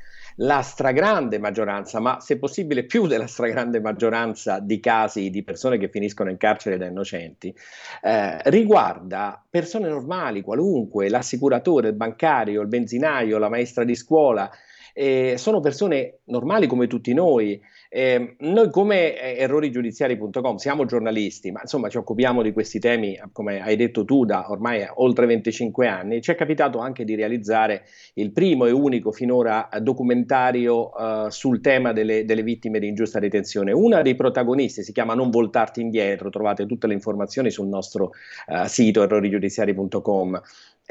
[0.41, 5.89] la stragrande maggioranza, ma se possibile più della stragrande maggioranza di casi di persone che
[5.89, 7.53] finiscono in carcere da innocenti,
[8.01, 14.49] eh, riguarda persone normali, qualunque, l'assicuratore, il bancario, il benzinaio, la maestra di scuola,
[14.93, 17.61] eh, sono persone normali come tutti noi.
[17.91, 23.63] Eh, noi come eh, errorigiudiziari.com siamo giornalisti, ma insomma ci occupiamo di questi temi, come
[23.63, 26.21] hai detto tu, da ormai oltre 25 anni.
[26.21, 31.91] Ci è capitato anche di realizzare il primo e unico finora documentario uh, sul tema
[31.91, 33.71] delle, delle, vittime di ingiusta detenzione.
[33.71, 38.11] Una dei protagonisti si chiama Non voltarti indietro, trovate tutte le informazioni sul nostro
[38.47, 40.41] uh, sito errorigiudiziari.com.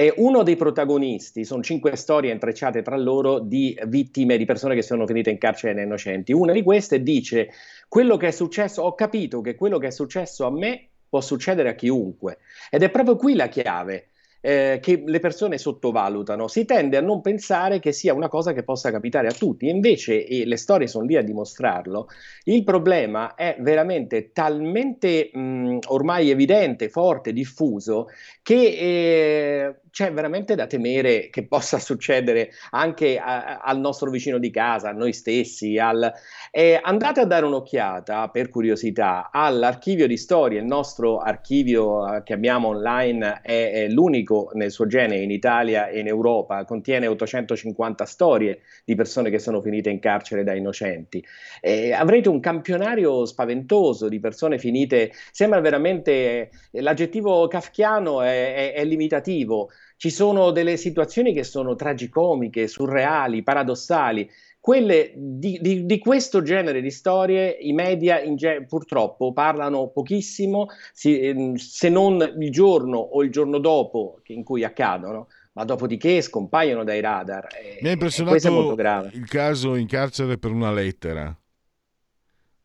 [0.01, 4.83] E uno dei protagonisti, sono cinque storie intrecciate tra loro di vittime, di persone che
[4.83, 6.33] sono finite in carcere da innocenti.
[6.33, 7.51] Una di queste dice,
[7.89, 11.71] quello che è successo, ho capito che quello che è successo a me può succedere
[11.71, 12.39] a chiunque.
[12.71, 16.47] Ed è proprio qui la chiave eh, che le persone sottovalutano.
[16.49, 20.25] Si tende a non pensare che sia una cosa che possa capitare a tutti, invece,
[20.27, 22.07] e le storie sono lì a dimostrarlo,
[22.45, 28.07] il problema è veramente talmente mh, ormai evidente, forte, diffuso,
[28.43, 34.49] che eh, c'è veramente da temere che possa succedere anche a, al nostro vicino di
[34.51, 35.77] casa, a noi stessi.
[35.77, 36.13] Al...
[36.53, 40.61] Eh, andate a dare un'occhiata, per curiosità, all'archivio di storie.
[40.61, 45.89] Il nostro archivio eh, che abbiamo online è, è, l'unico nel suo genere in Italia
[45.89, 51.25] e in Europa, contiene 850 storie di persone che sono finite in carcere da innocenti.
[51.61, 58.85] Eh, avrete un campionario spaventoso di persone finite, sembra veramente, l'aggettivo kafkiano è, è, è
[58.85, 59.71] limitativo.
[59.99, 64.31] Ci sono delle situazioni che sono tragicomiche, surreali, paradossali.
[64.61, 71.19] Quelle di, di, di questo genere di storie i media ge- purtroppo parlano pochissimo, si,
[71.19, 76.85] ehm, se non il giorno o il giorno dopo in cui accadono ma dopodiché scompaiono
[76.85, 77.49] dai radar.
[77.81, 78.77] Mi ha impressionato
[79.13, 81.37] il caso in carcere per una lettera.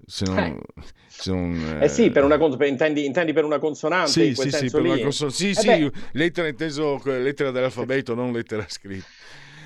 [0.06, 0.60] Se non, eh.
[1.08, 1.86] Se non, eh...
[1.86, 2.36] eh sì, per una,
[2.66, 4.12] intendi, intendi, per una consonante?
[4.12, 8.66] Sì, sì, sì, per una conson- sì, eh sì lettera inteso lettera dell'alfabeto, non lettera
[8.68, 9.06] scritta.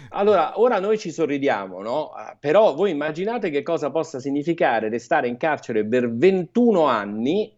[0.09, 2.11] Allora, ora noi ci sorridiamo, no?
[2.39, 7.53] Però voi immaginate che cosa possa significare restare in carcere per 21 anni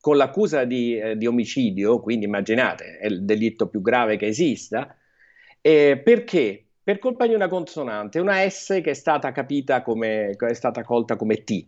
[0.00, 4.94] con l'accusa di, eh, di omicidio, quindi immaginate, è il delitto più grave che esista,
[5.60, 6.66] eh, perché?
[6.82, 11.16] Per colpa di una consonante, una S che è stata capita come, è stata colta
[11.16, 11.66] come T.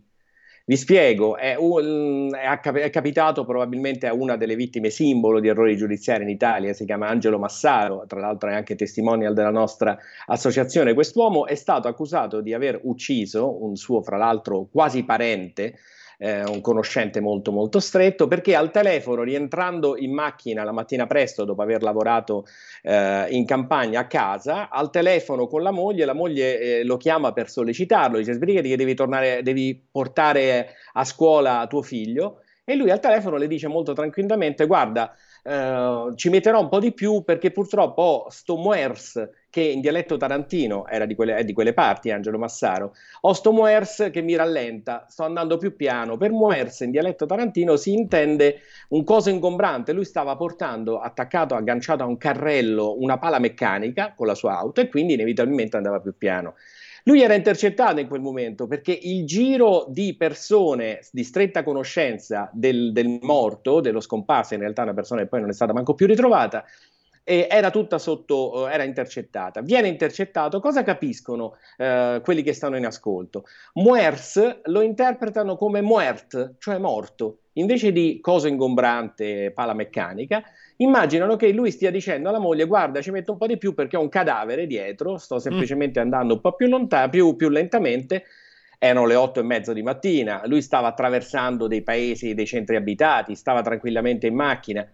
[0.69, 5.77] Vi spiego, è, un, è, è, capitato probabilmente a una delle vittime simbolo di errori
[5.77, 10.93] giudiziari in Italia, si chiama Angelo Massaro, tra l'altro è anche testimonial della nostra associazione.
[10.93, 15.75] Quest'uomo è stato accusato di aver ucciso un suo, fra l'altro, quasi parente,
[16.17, 21.45] eh, un conoscente molto molto stretto, perché al telefono, rientrando in macchina la mattina presto
[21.45, 22.45] dopo aver lavorato
[22.81, 27.33] eh, in campagna a casa, al telefono con la moglie, la moglie eh, lo chiama
[27.33, 32.89] per sollecitarlo, dice sbrigati che devi, tornare, devi portare a scuola tuo figlio, e lui
[32.91, 35.15] al telefono le dice molto tranquillamente guarda,
[35.47, 40.17] Uh, ci metterò un po' di più perché purtroppo ho sto Muers che in dialetto
[40.17, 42.93] tarantino era di quelle, è di quelle parti, Angelo Massaro.
[43.21, 46.17] Ho sto Muers che mi rallenta, sto andando più piano.
[46.17, 48.59] Per Muers in dialetto tarantino si intende
[48.89, 49.93] un coso ingombrante.
[49.93, 54.81] Lui stava portando attaccato, agganciato a un carrello, una pala meccanica con la sua auto
[54.81, 56.55] e quindi inevitabilmente andava più piano.
[57.07, 62.91] Lui era intercettato in quel momento perché il giro di persone di stretta conoscenza del,
[62.91, 66.05] del morto, dello scomparso, in realtà una persona che poi non è stata manco più
[66.05, 66.65] ritrovata,
[67.27, 69.61] era tutta sotto, eh, era intercettata.
[69.61, 73.43] Viene intercettato, cosa capiscono eh, quelli che stanno in ascolto?
[73.73, 80.41] Muers lo interpretano come muert, cioè morto, invece di cosa ingombrante, pala meccanica,
[80.77, 83.97] immaginano che lui stia dicendo alla moglie guarda ci metto un po' di più perché
[83.97, 85.39] ho un cadavere dietro, sto mm.
[85.39, 88.23] semplicemente andando un po' più lontano, più, più lentamente,
[88.79, 93.35] erano le otto e mezzo di mattina, lui stava attraversando dei paesi, dei centri abitati,
[93.35, 94.87] stava tranquillamente in macchina,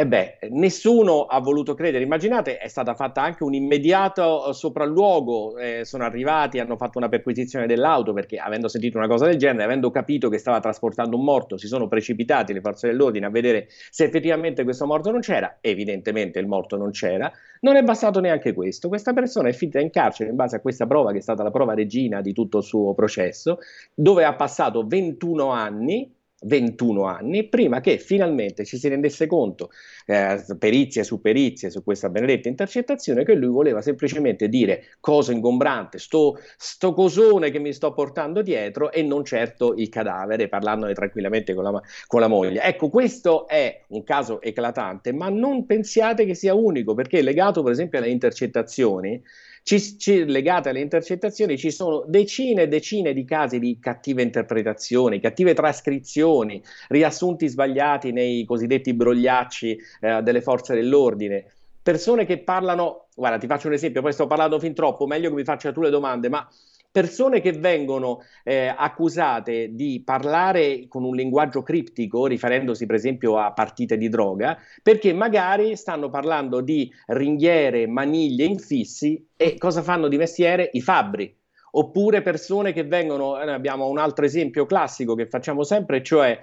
[0.00, 2.04] e beh, nessuno ha voluto credere.
[2.04, 5.58] Immaginate, è stata fatta anche un immediato eh, sopralluogo.
[5.58, 9.64] Eh, sono arrivati, hanno fatto una perquisizione dell'auto perché, avendo sentito una cosa del genere,
[9.64, 13.66] avendo capito che stava trasportando un morto, si sono precipitati le forze dell'ordine a vedere
[13.90, 15.58] se effettivamente questo morto non c'era.
[15.60, 17.32] Evidentemente il morto non c'era.
[17.62, 18.86] Non è bastato neanche questo.
[18.86, 21.50] Questa persona è finita in carcere in base a questa prova, che è stata la
[21.50, 23.58] prova regina di tutto il suo processo,
[23.92, 29.70] dove ha passato 21 anni 21 anni prima che finalmente ci si rendesse conto,
[30.06, 35.98] eh, perizie su perizie su questa benedetta intercettazione, che lui voleva semplicemente dire cosa ingombrante,
[35.98, 41.54] sto, sto cosone che mi sto portando dietro e non certo il cadavere, parlandone tranquillamente
[41.54, 42.62] con la, con la moglie.
[42.62, 47.72] Ecco, questo è un caso eclatante, ma non pensiate che sia unico, perché legato per
[47.72, 49.20] esempio alle intercettazioni,
[49.68, 55.20] ci, ci, legate alle intercettazioni ci sono decine e decine di casi di cattive interpretazioni,
[55.20, 61.52] cattive trascrizioni, riassunti sbagliati nei cosiddetti brogliacci eh, delle forze dell'ordine.
[61.82, 65.34] Persone che parlano, guarda, ti faccio un esempio, poi sto parlando fin troppo, meglio che
[65.34, 66.48] mi faccia tu le domande, ma
[66.90, 73.52] persone che vengono eh, accusate di parlare con un linguaggio criptico, riferendosi per esempio a
[73.52, 80.16] partite di droga, perché magari stanno parlando di ringhiere, maniglie, infissi e cosa fanno di
[80.16, 80.70] mestiere?
[80.72, 81.36] I fabbri.
[81.72, 86.42] Oppure persone che vengono, eh, abbiamo un altro esempio classico che facciamo sempre, cioè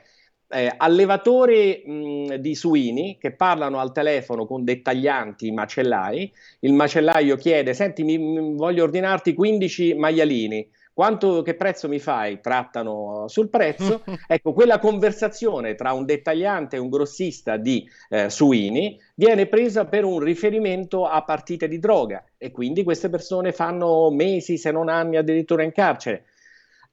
[0.49, 7.73] eh, allevatori mh, di suini che parlano al telefono con dettaglianti macellai, il macellaio chiede,
[7.73, 12.39] senti, mi, mi voglio ordinarti 15 maialini, quanto, che prezzo mi fai?
[12.39, 14.01] Trattano sul prezzo.
[14.27, 20.05] ecco, quella conversazione tra un dettagliante e un grossista di eh, suini viene presa per
[20.05, 25.17] un riferimento a partite di droga e quindi queste persone fanno mesi, se non anni
[25.17, 26.27] addirittura in carcere.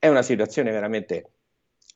[0.01, 1.31] È una situazione veramente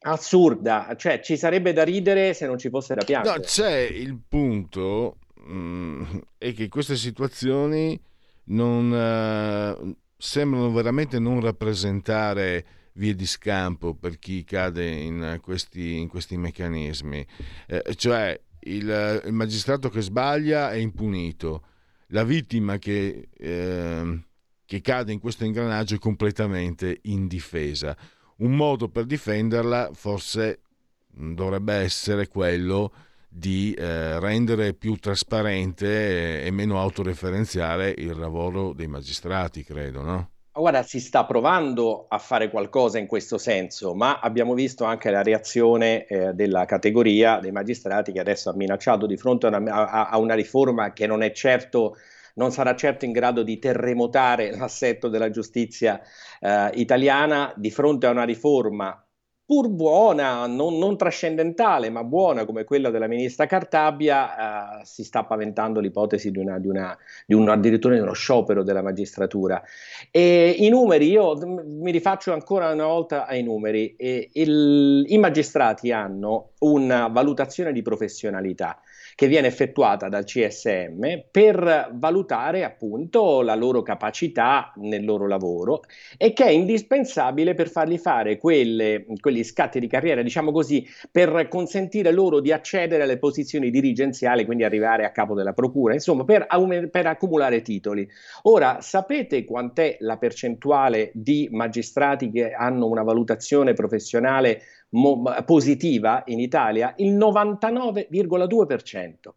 [0.07, 3.39] assurda, cioè ci sarebbe da ridere se non ci fosse da piangere.
[3.39, 6.03] No, c'è il punto mm,
[6.39, 8.01] è che queste situazioni
[8.45, 16.09] non, uh, sembrano veramente non rappresentare vie di scampo per chi cade in questi, in
[16.09, 17.27] questi meccanismi.
[17.67, 21.63] Eh, cioè il, il, magistrato che sbaglia è impunito,
[22.09, 24.21] la vittima che, eh,
[24.65, 27.97] che cade in questo ingranaggio è completamente indifesa.
[28.39, 30.61] Un modo per difenderla forse
[31.07, 32.93] dovrebbe essere quello
[33.29, 40.31] di eh, rendere più trasparente e, meno autoreferenziale il lavoro dei magistrati, credo, no?
[40.53, 45.23] Guarda, si sta provando a fare qualcosa in questo senso, ma abbiamo visto anche la
[45.23, 50.09] reazione eh, della categoria dei magistrati che adesso ha minacciato di fronte a una, a,
[50.09, 51.97] a una riforma che non è certo
[52.37, 56.01] non sarà certo in grado di terremotare l'assetto della giustizia
[56.41, 57.53] eh, italiana.
[57.57, 59.01] Di fronte a una riforma
[59.47, 65.25] pur buona, non, non, trascendentale, ma buona come quella della ministra Cartabia, eh, si sta
[65.25, 69.63] paventando l'ipotesi di, una, di, una, di un, addirittura di uno sciopero della magistratura.
[70.11, 73.95] E i numeri, io mi rifaccio ancora una volta ai numeri,
[74.33, 78.81] il, i magistrati hanno una valutazione di professionalità
[79.17, 85.81] che viene effettuata dal CSM per valutare appunto la loro capacità nel loro lavoro
[86.19, 91.49] e che è indispensabile per fargli fare quelle, quegli scatti di carriera, diciamo così, per
[91.49, 96.47] consentire loro di accedere alle posizioni dirigenziali, quindi arrivare a capo della procura, insomma, per,
[96.91, 98.07] per accumulare titoli.
[98.43, 104.61] Ora, sapete quant'è la percentuale di magistrati che hanno una valutazione professionale
[104.91, 109.35] mo- positiva in Italia il 99,2%.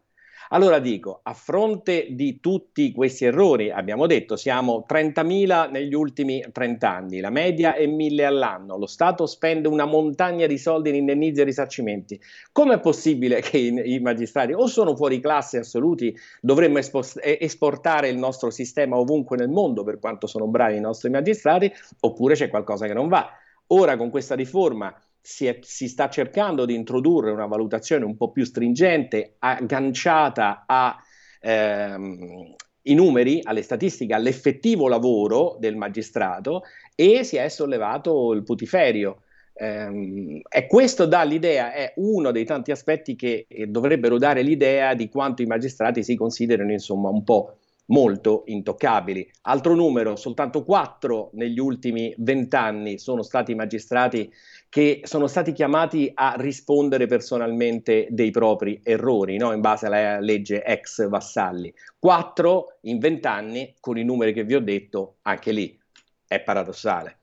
[0.52, 6.90] Allora dico, a fronte di tutti questi errori, abbiamo detto siamo 30.000 negli ultimi 30
[6.90, 11.42] anni, la media è 1.000 all'anno, lo Stato spende una montagna di soldi in indennizi
[11.42, 12.20] e risarcimenti.
[12.50, 18.18] Com'è possibile che i, i magistrati o sono fuori classe assoluti, dovremmo espost- esportare il
[18.18, 22.88] nostro sistema ovunque nel mondo per quanto sono bravi i nostri magistrati, oppure c'è qualcosa
[22.88, 23.30] che non va.
[23.68, 28.30] Ora con questa riforma si, è, si, sta cercando di introdurre una valutazione un po'
[28.30, 30.94] più stringente, agganciata ai
[31.40, 32.54] ehm,
[32.94, 36.62] numeri, alle statistiche, all'effettivo lavoro del magistrato
[36.94, 39.22] e si è sollevato il putiferio.
[39.52, 45.10] Um, e questo dà l'idea, è uno dei tanti aspetti che dovrebbero dare l'idea di
[45.10, 47.56] quanto i magistrati si considerano insomma un po'
[47.90, 49.30] molto intoccabili.
[49.42, 54.32] Altro numero, soltanto quattro negli ultimi vent'anni sono stati magistrati
[54.68, 59.52] che sono stati chiamati a rispondere personalmente dei propri errori, no?
[59.52, 61.72] in base alla legge ex Vassalli.
[61.98, 65.78] Quattro in vent'anni, con i numeri che vi ho detto, anche lì
[66.26, 67.19] è paradossale.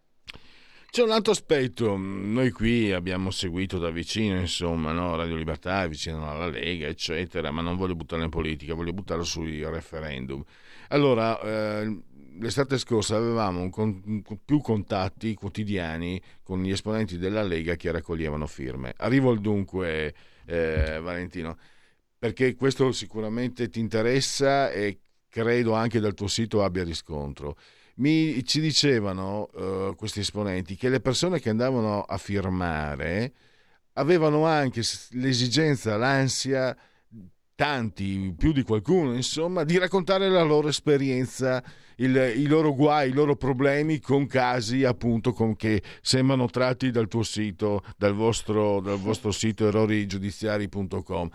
[0.89, 5.15] C'è un altro aspetto, noi qui abbiamo seguito da vicino, insomma, no?
[5.15, 9.23] Radio Libertà è vicino alla Lega, eccetera, ma non voglio buttarla in politica, voglio buttarla
[9.23, 10.43] sui referendum.
[10.87, 12.01] Allora, eh,
[12.39, 18.93] l'estate scorsa avevamo con, più contatti quotidiani con gli esponenti della Lega che raccoglievano firme.
[18.97, 20.15] Arrivo al dunque,
[20.45, 21.57] eh, Valentino,
[22.17, 27.55] perché questo sicuramente ti interessa e credo anche dal tuo sito abbia riscontro
[27.97, 33.33] mi, ci dicevano uh, questi esponenti che le persone che andavano a firmare
[33.93, 34.81] avevano anche
[35.11, 36.75] l'esigenza, l'ansia,
[37.55, 41.63] tanti, più di qualcuno, insomma, di raccontare la loro esperienza,
[41.95, 47.07] il, i loro guai, i loro problemi con casi appunto con, che sembrano tratti dal
[47.07, 51.29] tuo sito, dal vostro, dal vostro sito errorigiudiziari.com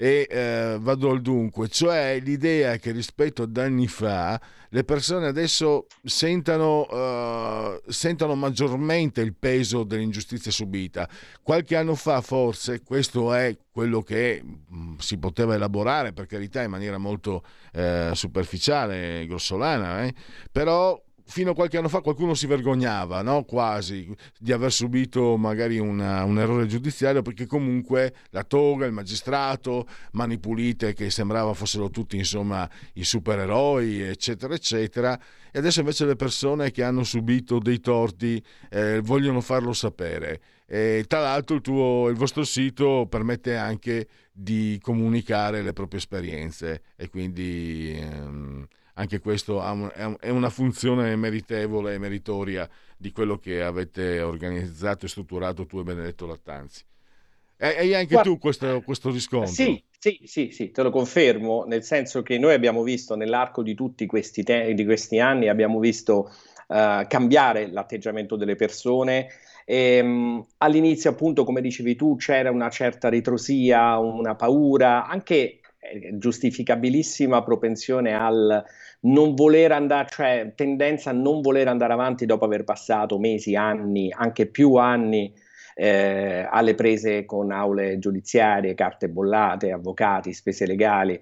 [0.00, 5.86] e eh, vado al dunque, cioè l'idea che rispetto ad anni fa le persone adesso
[6.04, 11.08] sentano, uh, sentono maggiormente il peso dell'ingiustizia subita.
[11.42, 16.62] Qualche anno fa forse questo è quello che mh, mm, si poteva elaborare, per carità,
[16.62, 17.42] in maniera molto
[17.72, 20.14] eh, superficiale, grossolana, eh?
[20.52, 23.44] però fino a qualche anno fa qualcuno si vergognava, no?
[23.44, 29.86] quasi, di aver subito magari una, un errore giudiziario perché comunque la toga, il magistrato,
[30.12, 35.20] mani pulite che sembrava fossero tutti insomma i supereroi, eccetera, eccetera.
[35.50, 40.40] E adesso invece le persone che hanno subito dei torti eh, vogliono farlo sapere.
[40.66, 46.82] E, tra l'altro il, tuo, il vostro sito permette anche di comunicare le proprie esperienze
[46.96, 47.98] e quindi...
[48.00, 48.66] Ehm,
[48.98, 49.62] anche questo
[50.20, 55.84] è una funzione meritevole e meritoria di quello che avete organizzato e strutturato tu e
[55.84, 56.82] Benedetto Lattanzi.
[57.58, 59.52] Hai anche Guarda, tu questo, questo riscontro?
[59.52, 63.74] Sì, sì, sì, sì, te lo confermo, nel senso che noi abbiamo visto nell'arco di
[63.74, 66.32] tutti questi, te- di questi anni, abbiamo visto
[66.66, 69.28] uh, cambiare l'atteggiamento delle persone.
[69.64, 75.60] E, um, all'inizio, appunto, come dicevi tu, c'era una certa ritrosia, una paura, anche
[76.12, 78.64] giustificabilissima propensione al
[79.00, 84.12] non voler andare, cioè tendenza a non voler andare avanti dopo aver passato mesi, anni,
[84.12, 85.32] anche più anni
[85.74, 91.20] eh, alle prese con aule giudiziarie, carte bollate, avvocati, spese legali.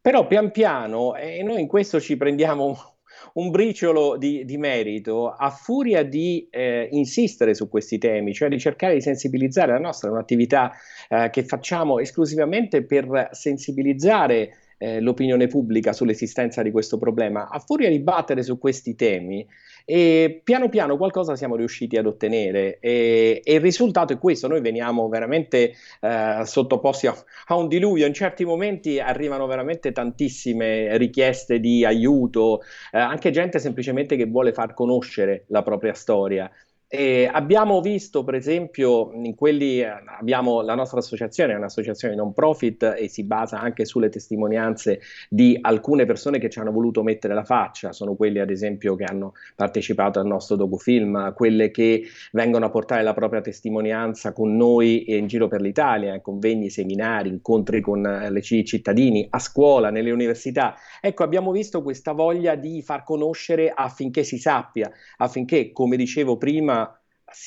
[0.00, 2.91] Però pian piano, e noi in questo ci prendiamo
[3.34, 8.58] un briciolo di, di merito a furia di eh, insistere su questi temi, cioè di
[8.58, 10.72] cercare di sensibilizzare la nostra, è un'attività
[11.08, 17.88] eh, che facciamo esclusivamente per sensibilizzare eh, l'opinione pubblica sull'esistenza di questo problema, a furia
[17.88, 19.46] di battere su questi temi,
[19.84, 22.78] e piano piano qualcosa siamo riusciti ad ottenere.
[22.80, 27.16] E, e il risultato è questo, noi veniamo veramente eh, sottoposti a,
[27.46, 33.58] a, un diluvio, in certi momenti arrivano veramente tantissime richieste di aiuto, eh, anche gente
[33.58, 36.50] semplicemente che vuole far conoscere la propria storia.
[36.94, 42.96] E abbiamo visto, per esempio, in quelli abbiamo la nostra associazione, è un'associazione non profit
[42.98, 47.44] e si basa anche sulle testimonianze di alcune persone che ci hanno voluto mettere la
[47.44, 52.70] faccia, sono quelli ad esempio che hanno partecipato al nostro docufilm, quelle che vengono a
[52.70, 58.04] portare la propria testimonianza con noi in giro per l'Italia, in convegni, seminari, incontri con
[58.04, 60.74] eh, i cittadini, a scuola, nelle università.
[61.00, 66.80] Ecco, abbiamo visto questa voglia di far conoscere affinché si sappia, affinché, come dicevo prima,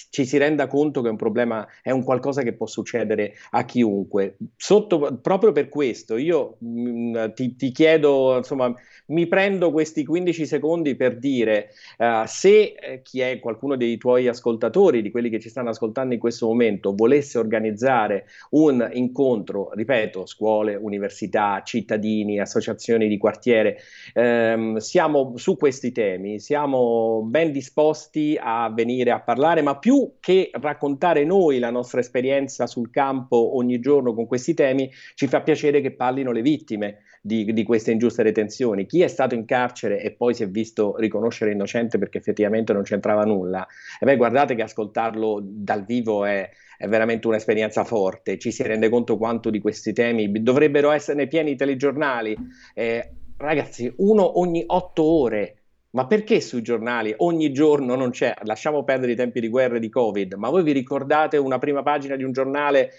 [0.10, 3.64] ci si renda conto che è un problema, è un qualcosa che può succedere a
[3.66, 4.38] chiunque.
[4.56, 8.74] Sotto, proprio per questo io mh, mm, ti, ti, chiedo, insomma,
[9.08, 14.28] mi prendo questi 15 secondi per dire uh, se eh, chi è qualcuno dei tuoi
[14.28, 20.26] ascoltatori, di quelli che ci stanno ascoltando in questo momento, volesse organizzare un incontro, ripeto,
[20.26, 23.78] scuole, università, cittadini, associazioni di quartiere,
[24.14, 30.50] ehm, siamo su questi temi, siamo ben disposti a venire a parlare, ma più che
[30.54, 35.82] raccontare noi la nostra esperienza sul campo ogni giorno con questi temi, ci fa piacere
[35.82, 38.86] che parlino le vittime di, di queste ingiuste detenzioni.
[38.86, 42.84] Chi è stato in carcere e poi si è visto riconoscere innocente perché effettivamente non
[42.84, 43.66] c'entrava nulla,
[44.00, 48.90] e beh, guardate che ascoltarlo dal vivo è, è veramente un'esperienza forte, ci si rende
[48.90, 52.36] conto quanto di questi temi dovrebbero esserne pieni i telegiornali.
[52.74, 55.65] Eh, ragazzi, uno ogni otto ore
[55.96, 58.36] ma perché sui giornali ogni giorno non c'è?
[58.44, 61.84] Lasciamo perdere i tempi di guerra e di Covid, ma voi vi ricordate una prima
[61.84, 62.92] pagina di un giornale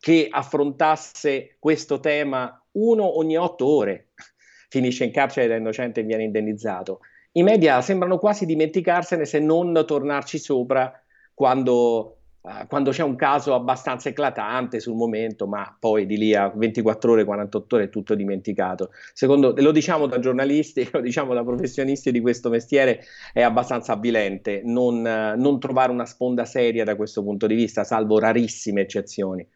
[0.00, 4.08] che affrontasse questo tema uno ogni otto ore?
[4.70, 7.00] Finisce in carcere da innocente e viene indennizzato.
[7.32, 10.90] I media sembrano quasi dimenticarsene se non tornarci sopra
[11.34, 16.48] quando eh, quando c'è un caso abbastanza eclatante sul momento, ma poi di lì a
[16.48, 18.90] 24 ore, 48 ore è tutto dimenticato.
[19.12, 24.62] Secondo, lo diciamo da giornalisti, lo diciamo da professionisti di questo mestiere, è abbastanza avvilente
[24.64, 29.46] non, non trovare una sponda seria da questo punto di vista, salvo rarissime eccezioni.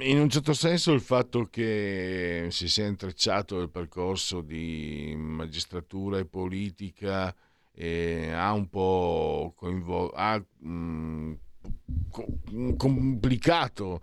[0.00, 6.26] In un certo senso il fatto che si sia intrecciato il percorso di magistratura e
[6.26, 7.34] politica
[7.74, 10.14] eh, ha un po' coinvolto,
[12.76, 14.00] complicato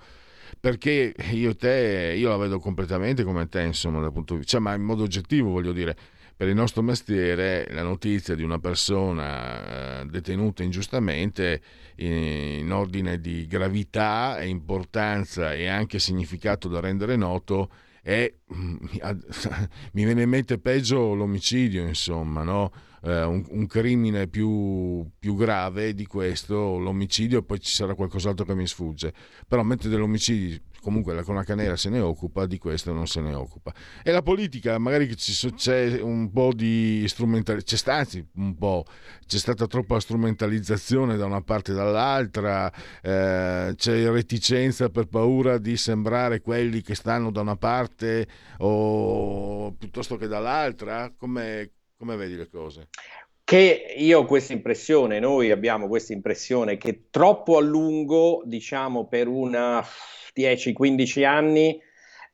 [0.59, 4.61] perché io te io la vedo completamente come te insomma dal punto di vista cioè,
[4.61, 5.95] ma in modo oggettivo voglio dire
[6.35, 11.61] per il nostro mestiere la notizia di una persona eh, detenuta ingiustamente
[11.95, 17.71] in ordine di gravità e importanza e anche significato da rendere noto
[18.03, 22.71] è mi viene in mente peggio l'omicidio insomma no?
[23.03, 28.55] Eh, un, un, crimine più, più, grave di questo, l'omicidio, poi ci sarà qualcos'altro che
[28.55, 29.13] mi sfugge.
[29.47, 33.33] Però mentre dell'omicidio comunque la cronaca nera se ne occupa, di questo non se ne
[33.33, 33.73] occupa.
[34.01, 38.85] E la politica, magari c'è un po' di strumentalizzazione, c'è, un po',
[39.25, 42.71] c'è stata troppa strumentalizzazione da una parte e dall'altra,
[43.01, 48.25] eh, c'è reticenza per paura di sembrare quelli che stanno da una parte
[48.59, 51.11] o piuttosto che dall'altra.
[51.17, 52.89] Come, come vedi le cose?
[53.43, 59.27] Che io ho questa impressione, noi abbiamo questa impressione che troppo a lungo, diciamo per
[59.27, 59.83] una
[60.35, 61.81] 10-15 anni,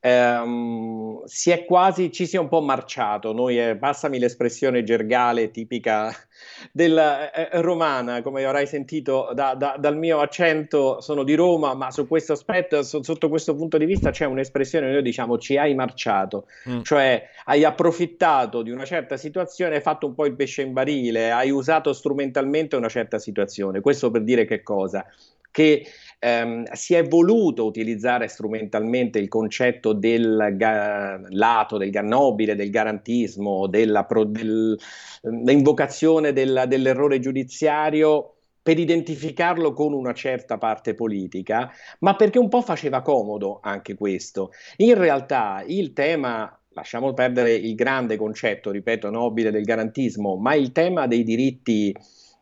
[0.06, 3.32] ehm, si è quasi, ci si è un po' marciato.
[3.32, 6.14] Noi, eh, passami l'espressione gergale tipica
[6.74, 11.74] della eh, eh, romana, come avrai sentito da, da, dal mio accento, sono di Roma,
[11.74, 15.58] ma su questo aspetto, so, sotto questo punto di vista, c'è un'espressione, noi diciamo ci
[15.58, 16.82] hai marciato, mm.
[16.82, 21.32] cioè hai approfittato di una certa situazione, hai fatto un po' il pesce in barile,
[21.32, 23.80] hai usato strumentalmente una certa situazione.
[23.80, 25.06] Questo per dire che cosa?
[25.49, 25.86] Che
[26.24, 33.67] ehm, si è voluto utilizzare strumentalmente il concetto del ga- lato del gannobile, del garantismo,
[33.67, 34.80] della del,
[35.21, 41.69] dell'invocazione del, dell'errore giudiziario per identificarlo con una certa parte politica,
[41.99, 44.51] ma perché un po' faceva comodo anche questo.
[44.78, 50.71] In realtà il tema lasciamo perdere il grande concetto, ripeto, nobile del garantismo, ma il
[50.71, 51.93] tema dei diritti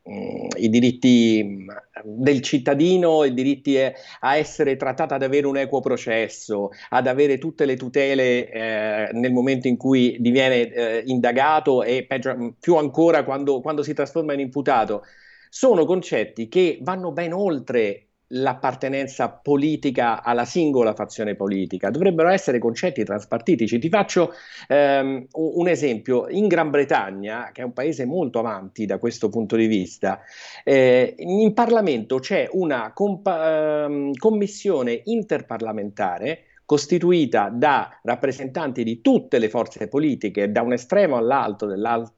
[0.03, 1.65] i diritti
[2.03, 7.37] del cittadino, i diritti eh, a essere trattato, ad avere un equo processo, ad avere
[7.37, 13.23] tutte le tutele eh, nel momento in cui diviene eh, indagato e peggio, più ancora
[13.23, 15.03] quando, quando si trasforma in imputato,
[15.49, 23.03] sono concetti che vanno ben oltre l'appartenenza politica alla singola fazione politica, dovrebbero essere concetti
[23.03, 23.79] transpartitici.
[23.79, 24.33] Ti faccio
[24.67, 29.55] ehm, un esempio, in Gran Bretagna, che è un paese molto avanti da questo punto
[29.55, 30.21] di vista,
[30.63, 39.49] eh, in Parlamento c'è una compa- ehm, commissione interparlamentare costituita da rappresentanti di tutte le
[39.49, 41.67] forze politiche, da un estremo all'altro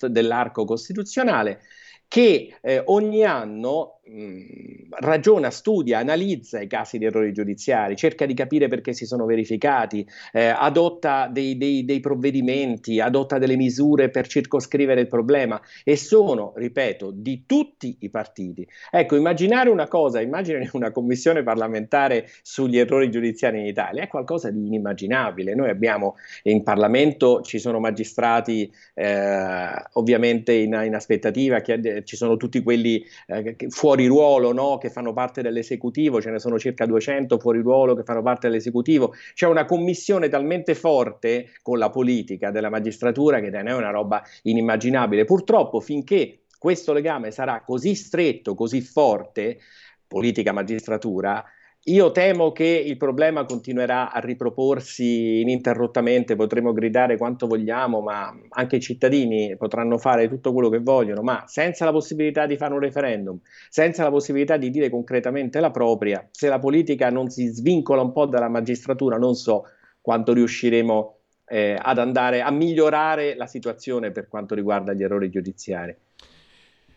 [0.08, 1.62] dell'arco costituzionale,
[2.08, 8.34] che eh, ogni anno mh, ragiona, studia, analizza i casi di errori giudiziari, cerca di
[8.34, 14.28] capire perché si sono verificati, eh, adotta dei, dei, dei, provvedimenti, adotta delle misure per
[14.28, 18.68] circoscrivere il problema e sono, ripeto, di tutti i partiti.
[18.92, 24.50] Ecco, immaginare una cosa, immaginare una commissione parlamentare sugli errori giudiziari in Italia è qualcosa
[24.50, 25.56] di inimmaginabile.
[25.56, 32.38] Noi abbiamo in Parlamento, ci sono magistrati eh, ovviamente in, in aspettativa, che, ci sono
[32.38, 34.78] tutti quelli eh, fuori ruolo no?
[34.78, 39.14] che fanno parte dell'esecutivo, ce ne sono circa 200 fuori ruolo che fanno parte dell'esecutivo,
[39.34, 45.26] c'è una commissione talmente forte con la politica della magistratura che è una roba inimmaginabile.
[45.26, 49.60] Purtroppo finché questo legame sarà così stretto, così forte,
[50.08, 51.44] politica-magistratura,
[51.88, 58.78] io temo che il problema continuerà a riproporsi ininterrottamente, potremo gridare quanto vogliamo, ma anche
[58.78, 62.80] i cittadini potranno fare tutto quello che vogliono, ma senza la possibilità di fare un
[62.80, 63.38] referendum,
[63.70, 68.14] senza la possibilità di dire concretamente la propria, se la politica non si svincola un
[68.14, 69.66] po' dalla magistratura, non so
[70.00, 71.18] quanto riusciremo
[71.48, 75.94] eh, ad andare a migliorare la situazione per quanto riguarda gli errori giudiziari.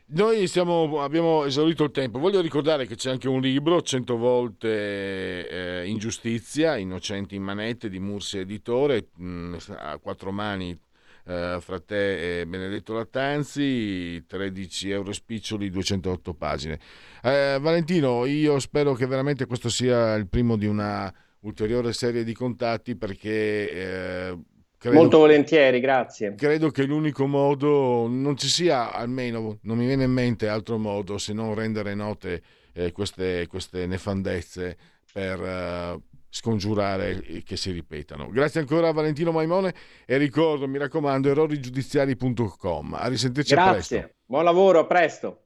[0.08, 2.20] Noi siamo, abbiamo esaurito il tempo.
[2.20, 5.48] Voglio ricordare che c'è anche un libro, 100 volte
[5.80, 10.78] eh, Ingiustizia, Innocenti in manette di Mursi Editore, mh, mm, a quattro mani
[11.24, 16.78] eh, fra te e Benedetto Lattanzi, 13 euro spiccioli, 208 pagine.
[17.20, 22.32] Eh, Valentino, io spero che veramente questo sia il primo di una ulteriore serie di
[22.32, 24.38] contatti perché eh,
[24.86, 26.36] Credo, Molto volentieri, grazie.
[26.36, 31.18] Credo che l'unico modo, non ci sia almeno, non mi viene in mente altro modo
[31.18, 32.40] se non rendere note
[32.72, 34.76] eh, queste, queste, nefandezze
[35.12, 38.30] per eh, scongiurare che si ripetano.
[38.30, 39.74] Grazie ancora a Valentino Maimone
[40.06, 42.94] e ricordo, mi raccomando, errorigiudiziari.com.
[42.94, 43.98] A risentirci grazie.
[43.98, 44.16] presto.
[44.24, 45.45] Buon lavoro, a presto.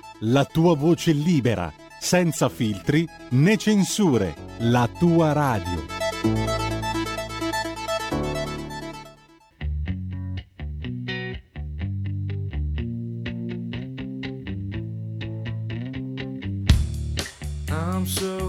[0.23, 5.99] la tua voce libera, senza filtri né censure, la tua radio.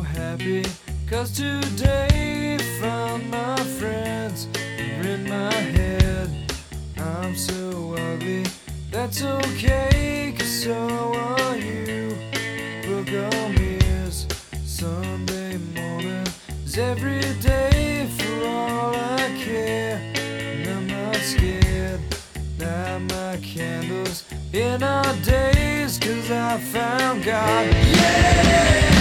[0.03, 0.65] happy
[1.09, 6.29] Cause today found my friends in my head
[6.99, 8.45] I'm so ugly,
[8.91, 11.12] that's okay Cause so
[24.53, 27.67] in our days, cause I found God.
[27.67, 28.92] Yeah!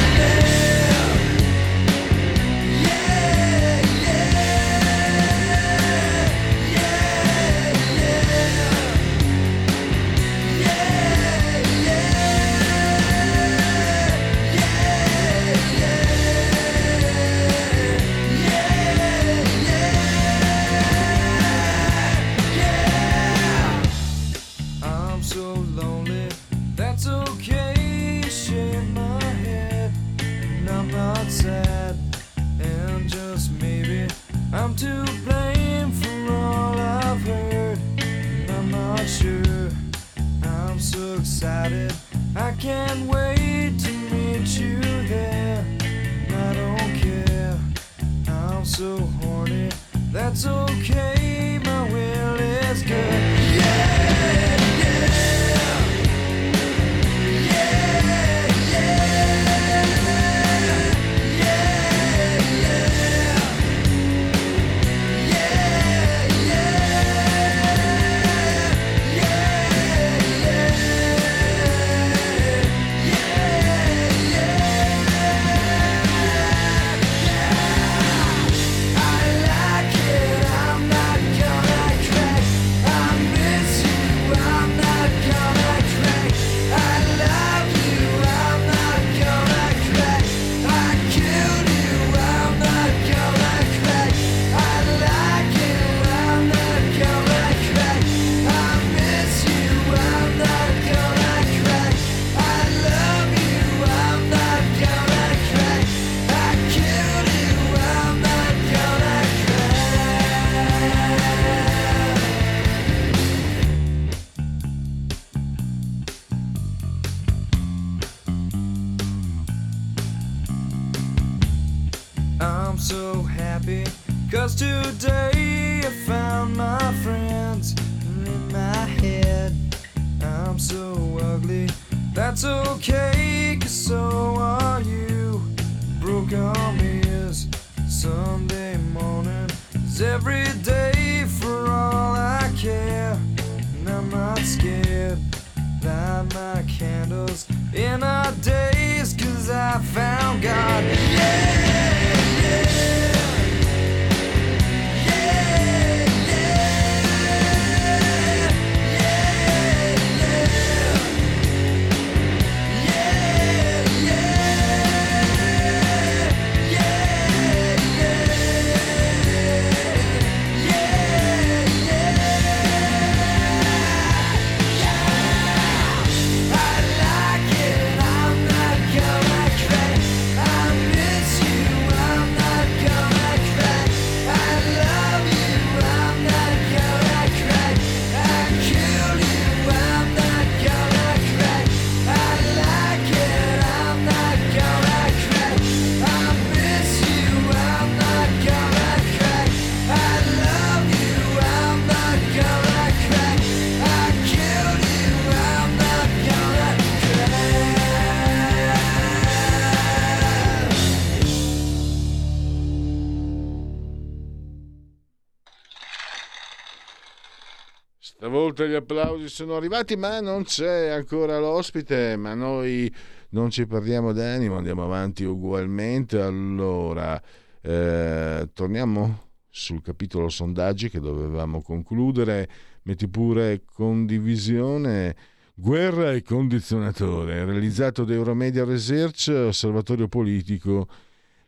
[218.61, 222.93] Stavolta gli applausi sono arrivati, ma non c'è ancora l'ospite, ma noi
[223.29, 226.19] non ci perdiamo d'animo, andiamo avanti ugualmente.
[226.19, 227.19] Allora,
[227.61, 232.49] eh, torniamo sul capitolo sondaggi che dovevamo concludere.
[232.83, 235.15] Metti pure condivisione.
[235.53, 240.87] Guerra e condizionatore, realizzato da Euromedia Research, osservatorio politico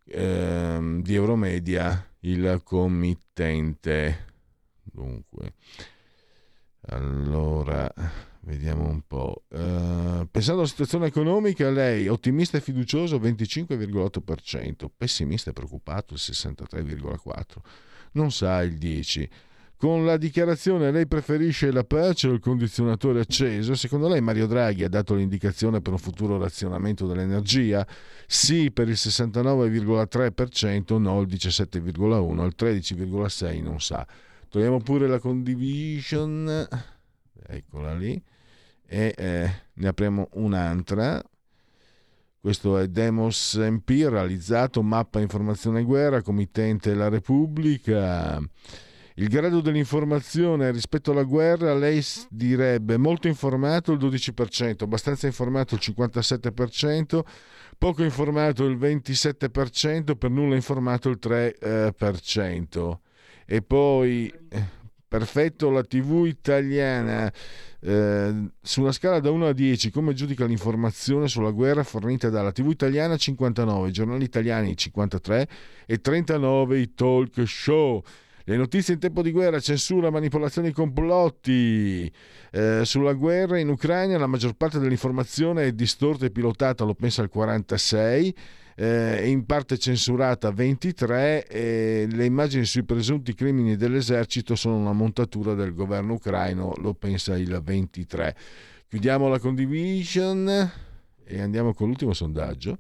[0.05, 4.26] eh, di Euromedia, il committente.
[4.84, 5.53] Dunque,
[6.88, 7.92] allora,
[8.42, 9.44] vediamo un po'.
[9.50, 17.44] Uh, pensando alla situazione economica, lei ottimista e fiducioso 25,8%, pessimista e preoccupato il 63,4%,
[18.14, 19.28] non sa il 10%.
[19.84, 23.76] Con la dichiarazione lei preferisce la pace o il condizionatore acceso?
[23.76, 27.86] Secondo lei Mario Draghi ha dato l'indicazione per un futuro razionamento dell'energia?
[28.26, 34.08] Sì per il 69,3%, no il 17,1%, il 13,6% non sa.
[34.54, 36.68] Togliamo pure la condivision,
[37.47, 38.22] eccola lì,
[38.86, 41.20] e eh, ne apriamo un'altra.
[42.39, 48.39] Questo è Demos MP, realizzato Mappa Informazione Guerra, committente La Repubblica.
[49.16, 55.82] Il grado dell'informazione rispetto alla guerra, lei direbbe molto informato il 12%, abbastanza informato il
[55.84, 57.22] 57%,
[57.80, 62.99] poco informato il 27%, per nulla informato il 3%.
[63.54, 64.34] E poi,
[65.08, 67.32] perfetto, la TV italiana,
[67.82, 72.51] eh, su una scala da 1 a 10, come giudica l'informazione sulla guerra fornita dalla
[72.51, 75.47] TV italiana 59, i giornali italiani 53
[75.86, 78.01] e 39 i talk show.
[78.43, 82.12] Le notizie in tempo di guerra, censura, manipolazioni, complotti.
[82.51, 87.22] Eh, sulla guerra in Ucraina la maggior parte dell'informazione è distorta e pilotata, lo pensa
[87.22, 88.36] il 46,
[88.76, 95.54] eh, in parte censurata 23 e le immagini sui presunti crimini dell'esercito sono una montatura
[95.54, 98.36] del governo ucraino, lo pensa il 23.
[98.88, 100.72] Chiudiamo la condivision
[101.26, 102.78] e andiamo con l'ultimo sondaggio.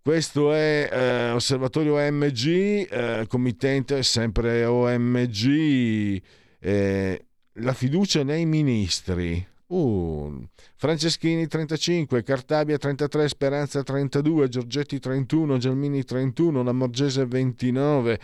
[0.00, 2.46] Questo è eh, Osservatorio OMG,
[2.88, 6.22] eh, committente sempre OMG,
[6.60, 9.44] eh, la fiducia nei ministri.
[9.68, 10.46] Uh,
[10.76, 18.20] Franceschini 35, Cartabia 33, Speranza 32, Giorgetti 31, Gelmini 31, Lamorgese 29.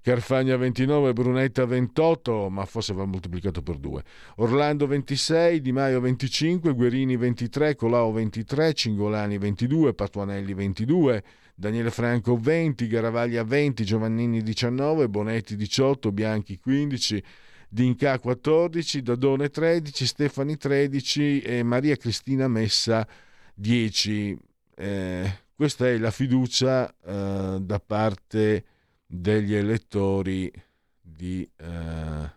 [0.00, 4.04] Carfagna 29, Brunetta 28, ma forse va moltiplicato per 2.
[4.36, 11.24] Orlando 26, Di Maio 25, Guerini 23, Colau 23, Cingolani 22, Patuanelli 22,
[11.56, 17.24] Daniele Franco 20, Garavaglia 20, Giovannini 19, Bonetti 18, Bianchi 15,
[17.68, 23.06] Dinca 14, Dadone 13, Stefani 13 e Maria Cristina Messa
[23.54, 24.38] 10.
[24.74, 28.64] Eh, questa è la fiducia eh, da parte
[29.06, 30.52] degli elettori
[31.00, 31.48] di...
[31.56, 32.34] Eh...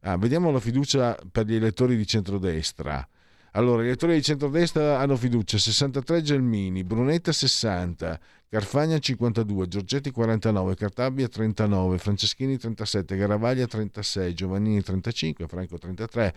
[0.00, 3.06] Ah, vediamo la fiducia per gli elettori di centrodestra.
[3.52, 10.76] Allora, gli elettori di centrodestra hanno fiducia 63 Gelmini, Brunetta 60, Carfagna 52, Giorgetti 49,
[10.76, 16.34] Cartabia 39, Franceschini 37, Garavaglia 36, Giovannini 35, Franco 33,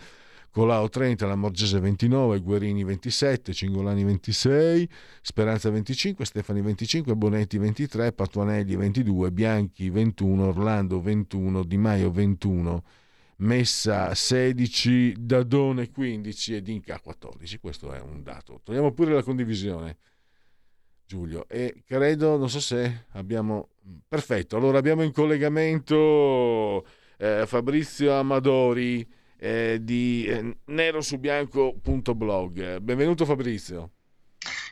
[0.50, 4.90] Colau 30, Lamorgese 29, Guerini 27, Cingolani 26,
[5.22, 12.84] Speranza 25, Stefani 25, Bonetti 23, Patuanelli 22, Bianchi 21, Orlando 21, Di Maio 21,
[13.38, 17.60] Messa 16, Dadone 15 e Dinca 14.
[17.60, 18.62] Questo è un dato.
[18.64, 19.98] Togliamo pure la condivisione,
[21.10, 21.50] Giulio.
[21.50, 23.70] E credo, non so se abbiamo...
[24.08, 26.86] Perfetto, allora abbiamo in collegamento
[27.18, 29.04] eh, Fabrizio Amadori
[29.40, 32.78] eh, di eh, nerosubianco.blog.
[32.78, 33.90] Benvenuto Fabrizio.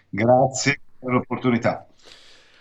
[0.09, 1.87] Grazie per l'opportunità.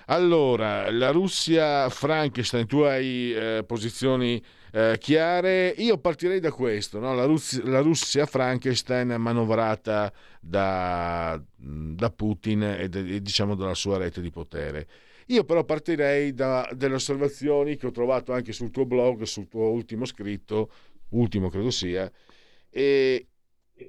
[0.06, 5.74] Allora, la Russia Frankenstein, tu hai eh, posizioni eh, chiare.
[5.78, 7.14] Io partirei da questo, no?
[7.14, 10.12] la, Russia, la, Russia, Frankenstein manovrata
[10.46, 14.86] da, da Putin e, e, diciamo dalla sua rete di potere.
[15.26, 19.68] Io però partirei da delle osservazioni che ho trovato anche sul tuo blog, sul tuo
[19.70, 20.70] ultimo scritto
[21.10, 22.10] ultimo credo sia,
[22.70, 23.26] e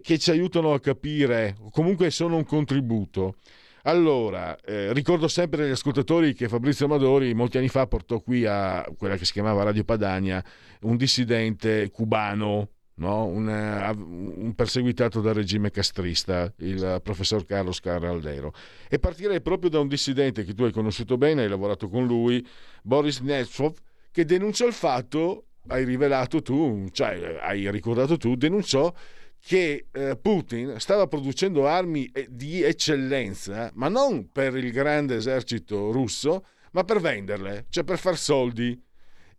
[0.02, 3.36] che ci aiutano a capire, comunque sono un contributo.
[3.84, 8.86] Allora, eh, ricordo sempre agli ascoltatori che Fabrizio Amadori molti anni fa portò qui a
[8.98, 10.44] quella che si chiamava Radio Padania
[10.82, 13.26] un dissidente cubano, no?
[13.26, 18.54] un, un, perseguitato dal regime castrista, il professor Carlos Carraldero.
[18.90, 22.46] E partirei proprio da un dissidente che tu hai conosciuto bene, hai lavorato con lui,
[22.84, 23.76] Boris Nemtsov,
[24.12, 28.94] che denuncia il fatto hai rivelato tu, cioè hai ricordato tu, denunciò
[29.40, 35.92] che eh, Putin stava producendo armi eh, di eccellenza, ma non per il grande esercito
[35.92, 38.80] russo, ma per venderle, cioè per far soldi.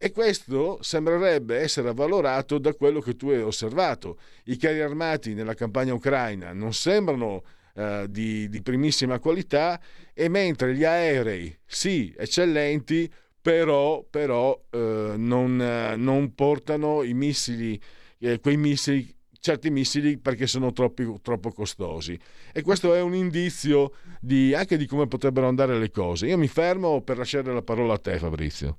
[0.01, 4.21] E questo sembrerebbe essere avvalorato da quello che tu hai osservato.
[4.45, 7.43] I carri armati nella campagna ucraina non sembrano
[7.75, 9.81] eh, di, di primissima qualità
[10.15, 15.57] e mentre gli aerei, sì, eccellenti, però, però eh, non,
[15.97, 17.81] non, portano i missili,
[18.19, 22.17] eh, quei missili, certi missili perché sono troppi, troppo costosi.
[22.53, 26.27] E questo è un indizio di, anche di come potrebbero andare le cose.
[26.29, 28.79] Io mi fermo per lasciare la parola a te, Fabrizio.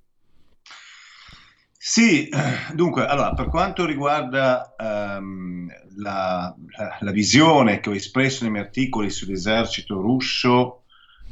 [1.82, 2.30] Sì,
[2.73, 5.65] dunque, allora, per quanto riguarda um,
[5.95, 6.53] la,
[6.99, 10.84] la, visione che ho espresso nei miei articoli sull'esercito russo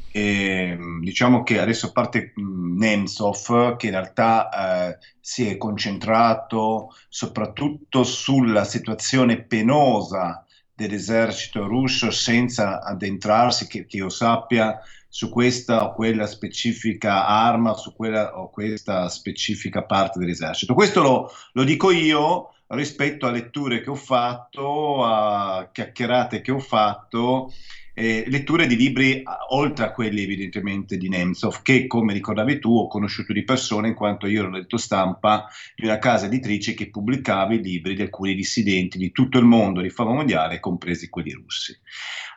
[0.10, 4.50] ehm, diciamo che adesso parte Nemtsov che in realtà
[4.94, 14.10] eh, si è concentrato soprattutto sulla situazione penosa dell'esercito russo senza addentrarsi, che, che io
[14.10, 20.74] sappia, su questa o quella specifica arma, su quella o questa specifica parte dell'esercito.
[20.74, 26.60] Questo lo, lo dico io rispetto a letture che ho fatto, a chiacchierate che ho
[26.60, 27.52] fatto
[28.00, 32.88] eh, letture di libri oltre a quelli evidentemente di Nemtsov, che come ricordavi tu ho
[32.88, 37.56] conosciuto di persona in quanto io ero letto stampa di una casa editrice che pubblicava
[37.56, 41.76] i libri di alcuni dissidenti di tutto il mondo di fama mondiale, compresi quelli russi.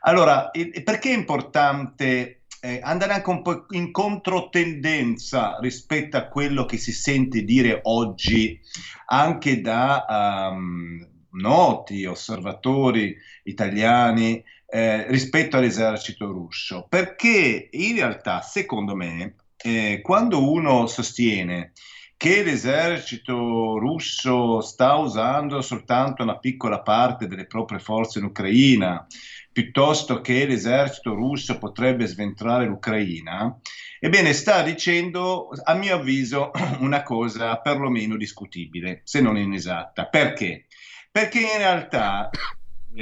[0.03, 0.51] Allora,
[0.83, 6.93] perché è importante eh, andare anche un po' in controtendenza rispetto a quello che si
[6.93, 8.61] sente dire oggi
[9.07, 19.35] anche da um, noti osservatori italiani eh, rispetto all'esercito russo, perché in realtà, secondo me,
[19.57, 21.73] eh, quando uno sostiene
[22.17, 29.07] che l'esercito russo sta usando soltanto una piccola parte delle proprie forze in Ucraina,
[29.53, 33.59] piuttosto che l'esercito russo potrebbe sventrare l'Ucraina,
[33.99, 40.07] ebbene sta dicendo, a mio avviso, una cosa perlomeno discutibile, se non inesatta.
[40.07, 40.67] Perché?
[41.11, 42.31] Perché in realtà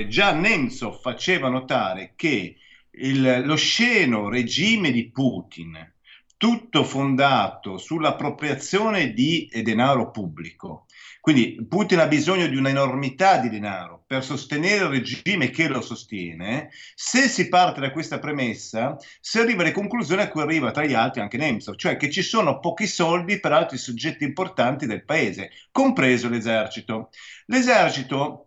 [0.08, 2.56] già Nemtsov faceva notare che
[2.90, 5.94] il, lo sceno regime di Putin,
[6.36, 10.86] tutto fondato sull'appropriazione di denaro pubblico,
[11.20, 16.70] quindi Putin ha bisogno di un'enormità di denaro per sostenere il regime che lo sostiene.
[16.94, 20.94] Se si parte da questa premessa, si arriva alle conclusioni a cui arriva tra gli
[20.94, 25.50] altri anche Nemtsov, cioè che ci sono pochi soldi per altri soggetti importanti del paese,
[25.70, 27.10] compreso l'esercito.
[27.46, 28.46] L'esercito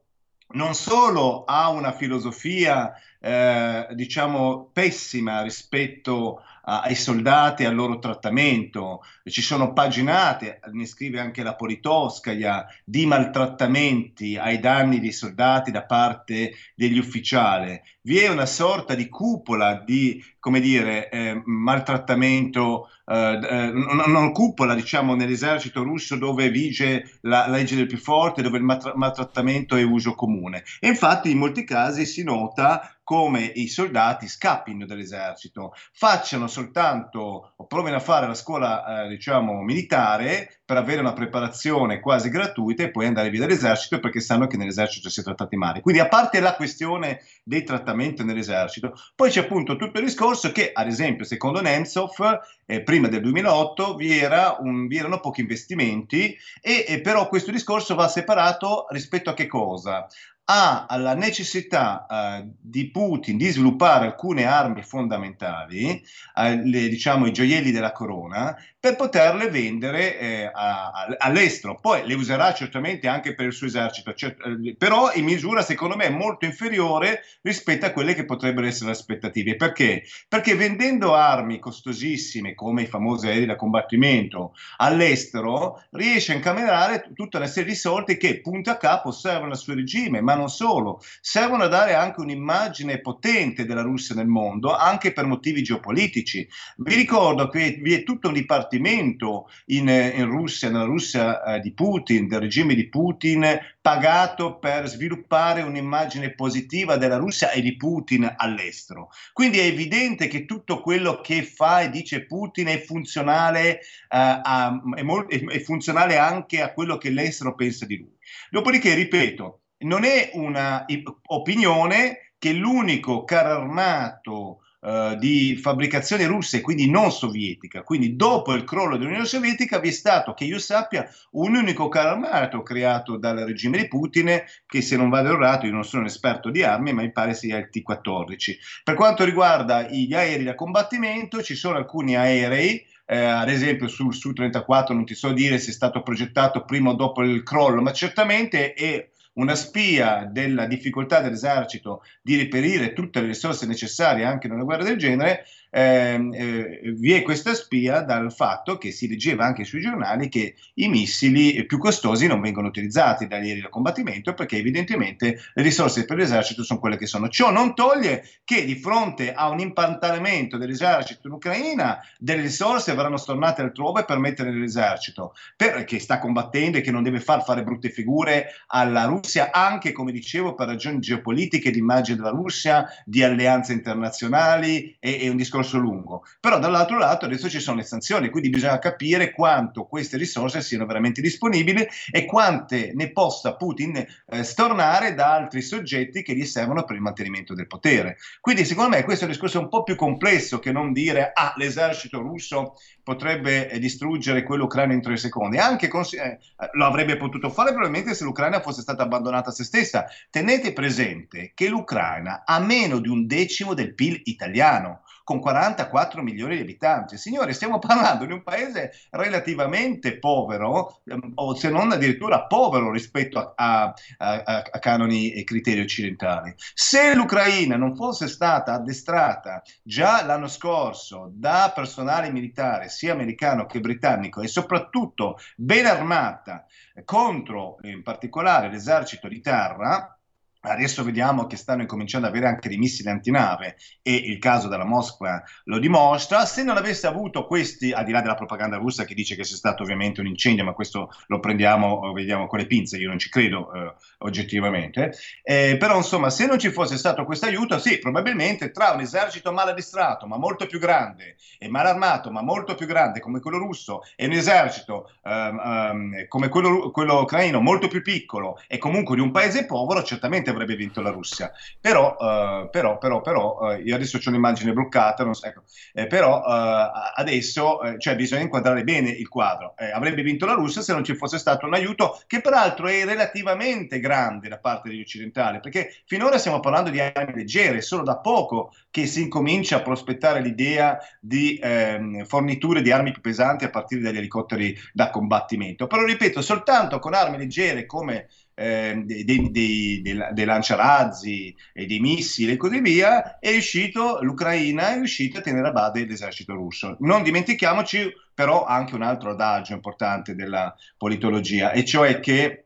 [0.54, 9.02] non solo ha una filosofia, eh, diciamo, pessima rispetto ai soldati e al loro trattamento.
[9.24, 15.84] Ci sono paginate, ne scrive anche la Politowskaja, di maltrattamenti ai danni dei soldati da
[15.84, 17.80] parte degli ufficiali.
[18.04, 24.74] Vi è una sorta di cupola di, come dire, eh, maltrattamento, eh, eh non cupola,
[24.74, 29.84] diciamo, nell'esercito russo dove vige la, la legge del più forte, dove il maltrattamento è
[29.84, 30.64] uso comune.
[30.80, 37.66] E infatti in molti casi si nota come i soldati scappino dall'esercito, facciano soltanto o
[37.66, 42.92] provino a fare la scuola, eh, diciamo, militare per avere una preparazione quasi gratuita e
[42.92, 45.82] poi andare via dall'esercito perché sanno che nell'esercito si è trattati male.
[45.82, 50.72] Quindi a parte la questione dei trattamenti nell'esercito, poi c'è appunto tutto il discorso che,
[50.74, 56.38] ad esempio, secondo Nemtsov, eh, prima del 2008 vi, era un, vi erano pochi investimenti
[56.62, 60.08] e, e però questo discorso va separato rispetto a che cosa?
[60.46, 66.04] Ha la necessità eh, di Putin di sviluppare alcune armi fondamentali,
[66.36, 71.80] eh, le, diciamo i gioielli della corona, per poterle vendere eh, a, a, all'estero.
[71.80, 75.96] Poi le userà certamente anche per il suo esercito, cert- eh, però in misura secondo
[75.96, 79.56] me molto inferiore rispetto a quelle che potrebbero essere le aspettative.
[79.56, 80.04] Perché?
[80.28, 87.38] Perché vendendo armi costosissime come i famosi aerei da combattimento all'estero riesce a incamerare tutta
[87.38, 91.02] una serie di soldi che punto a capo servono al suo regime, ma non solo,
[91.20, 96.48] servono a dare anche un'immagine potente della Russia nel mondo, anche per motivi geopolitici.
[96.78, 101.74] Vi ricordo che vi è tutto un dipartimento in, in Russia, nella Russia eh, di
[101.74, 108.34] Putin, del regime di Putin, pagato per sviluppare un'immagine positiva della Russia e di Putin
[108.38, 109.10] all'estero.
[109.34, 114.82] Quindi è evidente che tutto quello che fa e dice Putin è funzionale, eh, a,
[114.96, 118.16] è, mo- è funzionale anche a quello che l'estero pensa di lui.
[118.50, 126.90] Dopodiché, ripeto, non è un'opinione che l'unico carro armato Uh, di fabbricazione russa e quindi
[126.90, 127.84] non sovietica.
[127.84, 132.14] Quindi dopo il crollo dell'Unione Sovietica vi è stato, che io sappia, un unico carro
[132.14, 136.08] armato creato dal regime di Putin che se non vado errato, io non sono un
[136.08, 138.56] esperto di armi, ma mi pare sia il T-14.
[138.84, 144.14] Per quanto riguarda gli aerei da combattimento, ci sono alcuni aerei eh, ad esempio sul
[144.14, 147.92] Su-34 non ti so dire se è stato progettato prima o dopo il crollo, ma
[147.92, 154.54] certamente è una spia della difficoltà dell'esercito di reperire tutte le risorse necessarie anche in
[154.54, 159.64] una guerra del genere, eh, vi è questa spia dal fatto che si leggeva anche
[159.64, 164.58] sui giornali che i missili più costosi non vengono utilizzati dagli aerei da combattimento perché
[164.58, 167.30] evidentemente le risorse per l'esercito sono quelle che sono.
[167.30, 173.18] Ciò non toglie che di fronte a un impantanamento dell'esercito in Ucraina delle risorse verranno
[173.18, 177.90] stornate altrove per mettere nell'esercito, perché sta combattendo e che non deve far fare brutte
[177.90, 183.72] figure alla Russia, anche come dicevo per ragioni geopolitiche, di immagine della Russia, di alleanze
[183.72, 186.26] internazionali e, e un discorso discorso lungo.
[186.40, 190.86] Però dall'altro lato adesso ci sono le sanzioni, quindi bisogna capire quanto queste risorse siano
[190.86, 196.84] veramente disponibili e quante ne possa Putin eh, stornare da altri soggetti che gli servono
[196.84, 198.18] per il mantenimento del potere.
[198.40, 201.54] Quindi secondo me questo è un discorso un po' più complesso che non dire ah
[201.56, 205.58] l'esercito russo potrebbe eh, distruggere quello ucraino in tre secondi.
[205.58, 206.40] Anche cons- eh,
[206.74, 210.06] lo avrebbe potuto fare probabilmente se l'Ucraina fosse stata abbandonata a se stessa.
[210.30, 216.58] Tenete presente che l'Ucraina ha meno di un decimo del PIL italiano con 44 milioni
[216.58, 217.18] di abitanti.
[217.18, 223.40] Signore, stiamo parlando di un paese relativamente povero, ehm, o se non addirittura povero rispetto
[223.40, 226.54] a, a, a, a canoni e criteri occidentali.
[226.74, 233.80] Se l'Ucraina non fosse stata addestrata già l'anno scorso da personale militare, sia americano che
[233.80, 236.66] britannico, e soprattutto ben armata
[237.06, 240.20] contro in particolare l'esercito di terra,
[240.64, 244.86] Adesso vediamo che stanno incominciando ad avere anche dei missili antinave e il caso della
[244.86, 246.46] Mosca lo dimostra.
[246.46, 249.56] Se non avesse avuto questi, al di là della propaganda russa che dice che c'è
[249.56, 253.30] stato ovviamente un incendio, ma questo lo prendiamo, vediamo con le pinze, io non ci
[253.30, 258.70] credo eh, oggettivamente, eh, però insomma se non ci fosse stato questo aiuto, sì, probabilmente
[258.70, 262.86] tra un esercito mal addestrato ma molto più grande e mal armato ma molto più
[262.86, 268.04] grande come quello russo e un esercito um, um, come quello, quello ucraino molto più
[268.04, 271.52] piccolo e comunque di un paese povero, certamente avrebbe vinto la Russia.
[271.80, 275.64] Però, uh, però, però, però uh, io adesso ho un'immagine bloccata, so, ecco,
[275.94, 279.76] eh, però uh, adesso eh, cioè, bisogna inquadrare bene il quadro.
[279.78, 283.06] Eh, avrebbe vinto la Russia se non ci fosse stato un aiuto che peraltro è
[283.06, 288.18] relativamente grande da parte degli occidentali, perché finora stiamo parlando di armi leggere, solo da
[288.18, 293.70] poco che si incomincia a prospettare l'idea di ehm, forniture di armi più pesanti a
[293.70, 295.88] partire dagli elicotteri da combattimento.
[295.88, 298.28] Però ripeto, soltanto con armi leggere come
[298.62, 304.92] eh, dei, dei, dei, dei, lanciarazzi e dei missili e così via, è riuscito, l'Ucraina
[304.92, 306.96] è riuscita a tenere a bada l'esercito russo.
[307.00, 312.66] Non dimentichiamoci però anche un altro adagio importante della politologia, e cioè che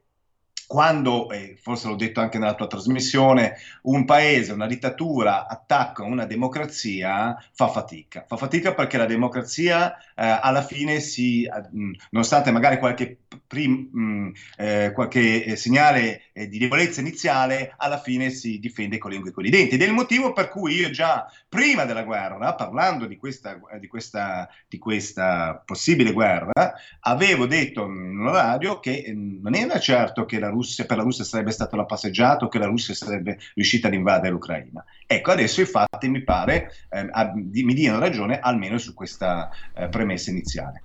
[0.68, 6.26] quando, eh, forse l'ho detto anche nella tua trasmissione, un paese, una dittatura attacca una
[6.26, 8.26] democrazia, fa fatica.
[8.28, 11.50] Fa fatica perché la democrazia eh, alla fine si, eh,
[12.10, 18.30] nonostante magari qualche, prim, mh, eh, qualche eh, segnale eh, di debolezza iniziale, alla fine
[18.30, 19.76] si difende con le lingue e con i denti.
[19.76, 23.88] Ed è il motivo per cui io già prima della guerra, parlando di questa, di
[23.88, 30.50] questa, di questa possibile guerra, avevo detto in radio che non era certo che la
[30.56, 33.94] Russia, per la Russia sarebbe stato la passeggiata o che la Russia sarebbe riuscita ad
[33.94, 34.84] invadere l'Ucraina.
[35.06, 40.32] Ecco, adesso i fatti mi pare eh, mi diano ragione almeno su questa eh, premessa
[40.32, 40.84] iniziale.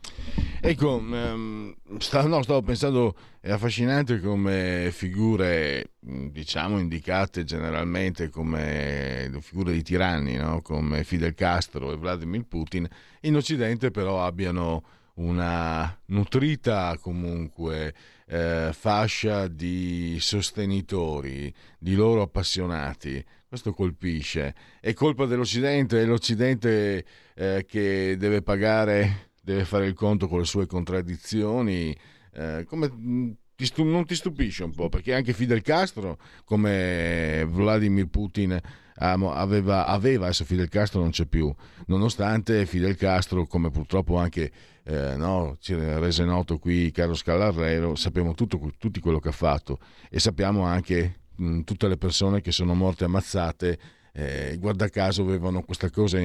[0.60, 9.72] Ecco, um, stavo, no, stavo pensando, è affascinante come figure, diciamo, indicate generalmente come figure
[9.72, 10.60] di tiranni, no?
[10.60, 12.86] come Fidel Castro e Vladimir Putin,
[13.22, 14.82] in Occidente però abbiano
[15.20, 17.94] una nutrita comunque
[18.26, 23.24] eh, fascia di sostenitori, di loro appassionati.
[23.46, 24.54] Questo colpisce.
[24.80, 30.44] È colpa dell'Occidente, è l'Occidente eh, che deve pagare, deve fare il conto con le
[30.44, 31.94] sue contraddizioni.
[32.32, 34.88] Eh, come, ti stu- non ti stupisce un po'?
[34.88, 38.58] Perché anche Fidel Castro, come Vladimir Putin,
[39.00, 41.52] aveva, aveva, adesso Fidel Castro non c'è più,
[41.86, 44.50] nonostante Fidel Castro, come purtroppo anche
[44.90, 49.78] eh, no, ci rese noto qui Carlos Callarrero, sappiamo tutto, tutti quello che ha fatto
[50.10, 53.78] e sappiamo anche mh, tutte le persone che sono morte ammazzate.
[54.12, 56.18] Eh, guarda caso avevano questa cosa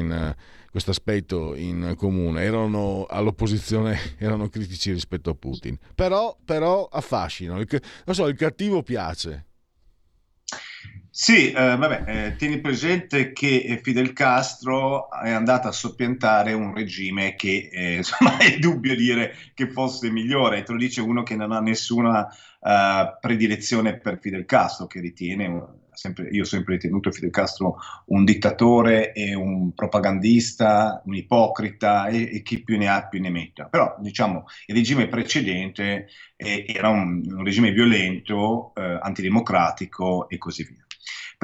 [0.71, 7.67] questo aspetto in comune erano all'opposizione erano critici rispetto a Putin però, però affascinano il,
[8.05, 9.45] non so il cattivo piace
[11.17, 17.35] sì, eh, vabbè, eh, tieni presente che Fidel Castro è andato a soppiantare un regime
[17.35, 21.53] che eh, insomma è dubbio dire che fosse migliore, te lo dice uno che non
[21.53, 22.27] ha nessuna
[22.59, 27.77] uh, predilezione per Fidel Castro, che ritiene, sempre, io ho sempre ritenuto Fidel Castro
[28.07, 33.29] un dittatore e un propagandista, un ipocrita e, e chi più ne ha più ne
[33.29, 33.67] metta.
[33.67, 40.65] Però diciamo il regime precedente eh, era un, un, regime violento, eh, antidemocratico e così
[40.65, 40.85] via.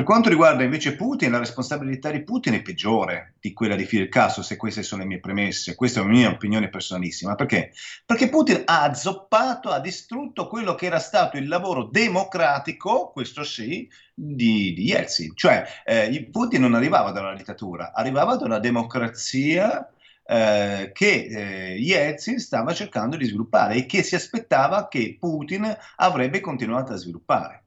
[0.02, 4.10] Per quanto riguarda invece Putin, la responsabilità di Putin è peggiore di quella di Fidel
[4.10, 5.76] Castro, se queste sono le mie premesse.
[5.76, 7.36] Questa è una mia opinione personalissima.
[7.36, 7.72] Perché?
[8.04, 13.88] Perché Putin ha azzoppato, ha distrutto quello che era stato il lavoro democratico, questo sì,
[14.12, 15.34] di, di Yeltsin.
[15.36, 19.88] Cioè, eh, Putin non arrivava dalla dittatura, arrivava da una democrazia
[20.26, 26.40] eh, che eh, Yeltsin stava cercando di sviluppare e che si aspettava che Putin avrebbe
[26.40, 27.61] continuato a sviluppare.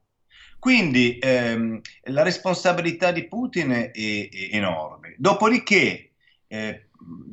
[0.65, 5.15] Quindi ehm, la responsabilità di Putin è, è, enorme.
[5.19, 6.12] Dopodiché,
[6.47, 6.86] eh,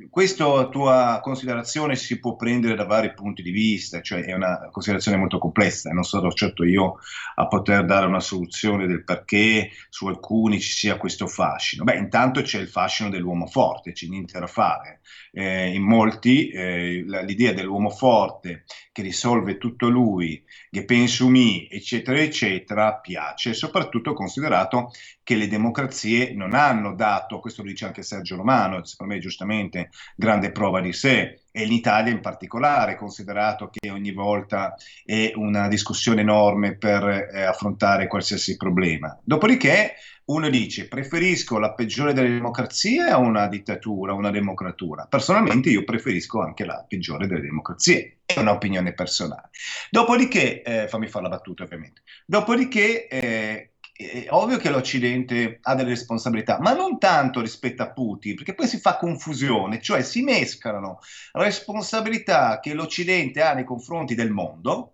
[0.10, 5.16] questa tua considerazione si può prendere da vari punti di vista, cioè è una considerazione
[5.16, 6.98] molto complessa non sono certo io
[7.36, 11.86] a poter dare una soluzione del perché su alcuni ci sia questo fascino.
[11.86, 15.00] Beh, intanto c'è il fascino dell'uomo forte, c'è niente da fare.
[15.34, 22.20] Eh, in molti eh, l'idea dell'uomo forte che risolve tutto lui, che penso mi, eccetera,
[22.20, 24.92] eccetera, piace, soprattutto considerato
[25.24, 29.90] che le democrazie non hanno dato, questo lo dice anche Sergio Romano, secondo me giustamente,
[30.18, 36.22] grande prova di sé, e l'Italia in particolare, considerato che ogni volta è una discussione
[36.22, 39.20] enorme per eh, affrontare qualsiasi problema.
[39.24, 39.96] Dopodiché
[40.26, 45.06] uno dice preferisco la peggiore delle democrazie a una dittatura, una democratura.
[45.10, 49.50] Personalmente io preferisco anche la peggiore delle democrazie, è un'opinione personale.
[49.90, 55.90] Dopodiché, eh, fammi fare la battuta ovviamente, dopodiché eh, è ovvio che l'Occidente ha delle
[55.90, 61.00] responsabilità, ma non tanto rispetto a Putin, perché poi si fa confusione, cioè si mescolano
[61.34, 64.94] responsabilità che l'Occidente ha nei confronti del mondo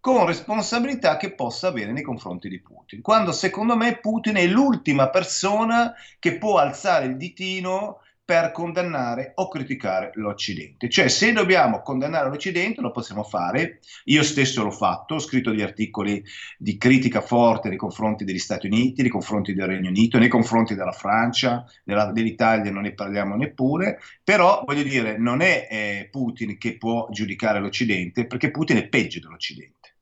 [0.00, 3.00] con responsabilità che possa avere nei confronti di Putin.
[3.00, 9.46] Quando secondo me Putin è l'ultima persona che può alzare il ditino per condannare o
[9.46, 10.88] criticare l'Occidente.
[10.90, 13.78] Cioè, se dobbiamo condannare l'Occidente, lo possiamo fare.
[14.06, 16.24] Io stesso l'ho fatto, ho scritto degli articoli
[16.58, 20.74] di critica forte nei confronti degli Stati Uniti, nei confronti del Regno Unito, nei confronti
[20.74, 26.58] della Francia, della, dell'Italia non ne parliamo neppure, però voglio dire, non è eh, Putin
[26.58, 29.95] che può giudicare l'Occidente, perché Putin è peggio dell'Occidente.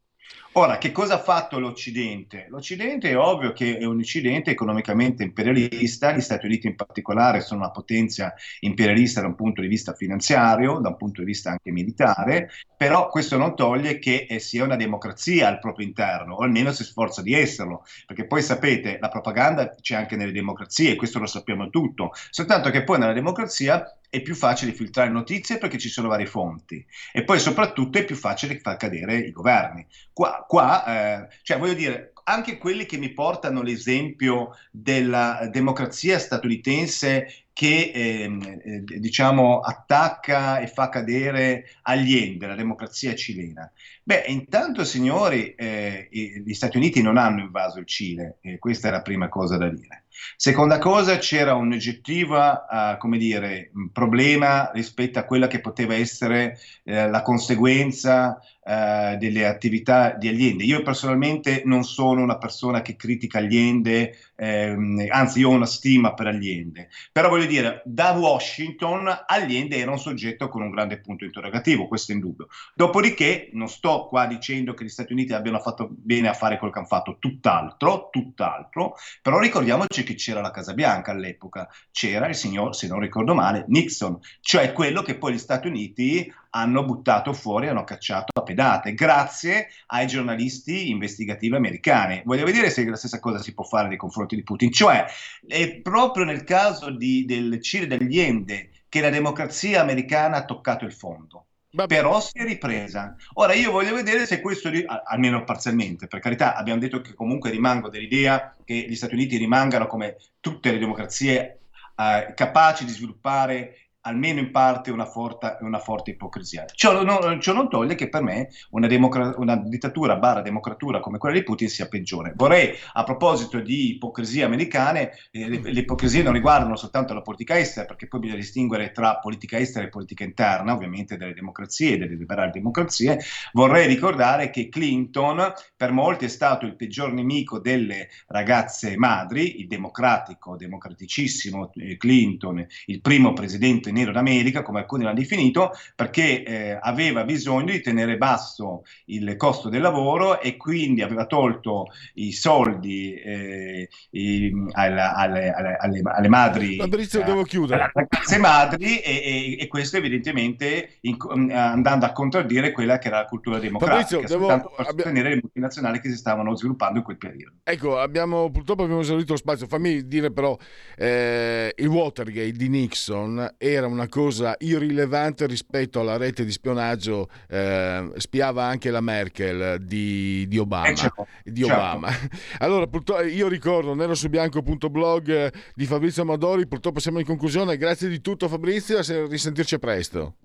[0.57, 2.47] Ora, che cosa ha fatto l'Occidente?
[2.49, 7.63] L'Occidente è ovvio che è un Occidente economicamente imperialista, gli Stati Uniti in particolare sono
[7.63, 11.73] una potenza imperialista da un punto di vista finanziario, da un punto di vista anche
[11.73, 16.71] militare, però questo non toglie che eh, sia una democrazia al proprio interno, o almeno
[16.71, 21.27] si sforza di esserlo, perché poi sapete, la propaganda c'è anche nelle democrazie, questo lo
[21.27, 26.07] sappiamo tutto, soltanto che poi nella democrazia è più facile filtrare notizie perché ci sono
[26.07, 29.85] varie fonti e poi soprattutto è più facile far cadere i governi.
[30.13, 37.47] Qua, qua eh, cioè voglio dire, anche quelli che mi portano l'esempio della democrazia statunitense
[37.53, 43.69] che ehm, eh, diciamo attacca e fa cadere Allende, la democrazia cilena.
[44.05, 49.03] Beh, intanto signori, eh, gli Stati Uniti non hanno invaso il Cile, questa è la
[49.03, 50.04] prima cosa da dire.
[50.37, 57.23] Seconda cosa, c'era un oggettivo uh, problema rispetto a quella che poteva essere uh, la
[57.23, 60.65] conseguenza uh, delle attività di Allende.
[60.65, 66.15] Io personalmente non sono una persona che critica Allende, ehm, anzi io ho una stima
[66.15, 71.25] per Allende, però voglio dire, da Washington Allende era un soggetto con un grande punto
[71.25, 72.49] interrogativo, questo è indubbio.
[72.75, 76.71] Dopodiché non sto qua dicendo che gli Stati Uniti abbiano fatto bene a fare quel
[76.71, 82.35] che hanno fatto, tutt'altro, tutt'altro, però ricordiamoci che c'era la Casa Bianca all'epoca, c'era il
[82.35, 87.33] signor, se non ricordo male, Nixon, cioè quello che poi gli Stati Uniti hanno buttato
[87.33, 92.23] fuori, hanno cacciato a pedate, grazie ai giornalisti investigativi americani.
[92.25, 95.05] Voglio vedere se la stessa cosa si può fare nei confronti di Putin, cioè
[95.47, 100.85] è proprio nel caso di, del Cile degli Ende che la democrazia americana ha toccato
[100.85, 101.47] il fondo.
[101.75, 101.93] Vabbè.
[101.93, 103.17] Però si è ripresa.
[103.35, 104.71] Ora io voglio vedere se questo,
[105.05, 109.89] almeno parzialmente, per carità, abbiamo detto che comunque rimango dell'idea che gli Stati Uniti rimangano
[109.89, 111.59] come tutte le democrazie
[111.97, 116.65] eh, capaci di sviluppare almeno in parte una, forta, una forte ipocrisia.
[116.73, 121.19] Ciò non, ciò non, toglie che per me una, democra- una, dittatura barra democratura come
[121.19, 122.33] quella di Putin sia peggiore.
[122.37, 127.59] Vorrei, a proposito di ipocrisie americane, eh, le, le, ipocrisie non riguardano soltanto la politica
[127.59, 131.99] estera, perché poi bisogna distinguere tra politica estera e politica interna, ovviamente delle democrazie e
[131.99, 133.21] delle liberali democrazie.
[133.53, 139.67] Vorrei ricordare che Clinton per molti è stato il peggior nemico delle ragazze madri, il
[139.67, 146.79] democratico, democraticissimo eh, Clinton, il primo presidente nero d'America, come alcuni l'hanno definito, perché eh,
[146.81, 153.15] aveva bisogno di tenere basso il costo del lavoro e quindi aveva tolto i soldi
[153.15, 156.77] eh, i, alla, alle, alle, alle, madri.
[156.77, 157.91] Fabrizio, eh, devo chiudere.
[157.95, 161.17] Alle madri e, e, e, questo evidentemente in,
[161.53, 164.47] andando a contraddire quella che era la cultura democratica, Fabrizio, devo...
[164.47, 167.57] per sostenere le multinazionali che si stavano sviluppando in quel periodo.
[167.63, 169.67] Ecco, abbiamo, purtroppo abbiamo esaurito lo spazio.
[169.67, 170.57] Fammi dire però,
[170.97, 177.29] eh, il Watergate di Nixon era era una cosa irrilevante rispetto alla rete di spionaggio,
[177.49, 180.89] eh, spiava anche la Merkel di, di Obama.
[180.89, 181.27] Eh, certo.
[181.45, 181.75] Di certo.
[181.75, 182.09] Obama.
[182.59, 182.89] Allora,
[183.23, 188.21] io ricordo nero su bianco.blog eh, di Fabrizio Amadori, purtroppo siamo in conclusione, grazie di
[188.21, 190.37] tutto Fabrizio, a risentirci presto.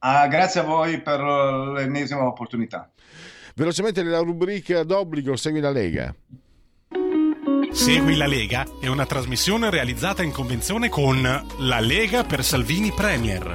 [0.00, 2.90] Ah, grazie a voi per l'ennesima opportunità.
[3.54, 6.14] Velocemente la rubrica d'obbligo, segui la Lega.
[7.72, 13.54] Segui la Lega è una trasmissione realizzata in convenzione con La Lega per Salvini Premier.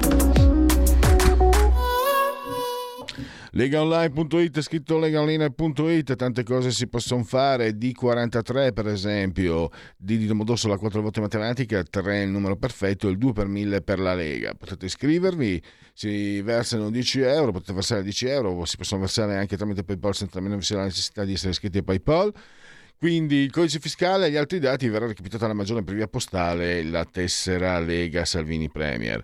[3.52, 11.02] Legaonline.it, scritto legaonline.it, tante cose si possono fare, D43 per esempio, D di Domodossola 4
[11.02, 14.54] volte matematica, 3 il numero perfetto, il 2 per 1000 per la Lega.
[14.54, 15.62] Potete iscrivervi,
[15.94, 20.40] si versano 10 euro, potete versare 10 euro, si possono versare anche tramite PayPal senza
[20.40, 22.34] nemmeno la necessità di essere iscritti a PayPal.
[23.00, 26.82] Quindi il codice fiscale e gli altri dati verrà recapitato alla maggiore per via postale
[26.82, 29.24] la tessera Lega Salvini Premier.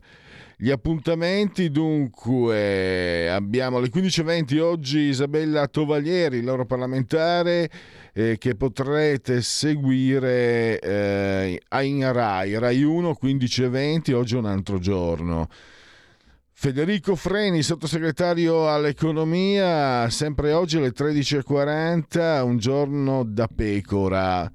[0.56, 7.70] Gli appuntamenti dunque abbiamo alle 15.20 oggi Isabella Tovaglieri, loro parlamentare
[8.14, 15.50] eh, che potrete seguire eh, in Rai, Rai 1 15.20, oggi è un altro giorno.
[16.64, 24.50] Federico Freni, sottosegretario all'economia, sempre oggi alle 13.40, un giorno da pecora,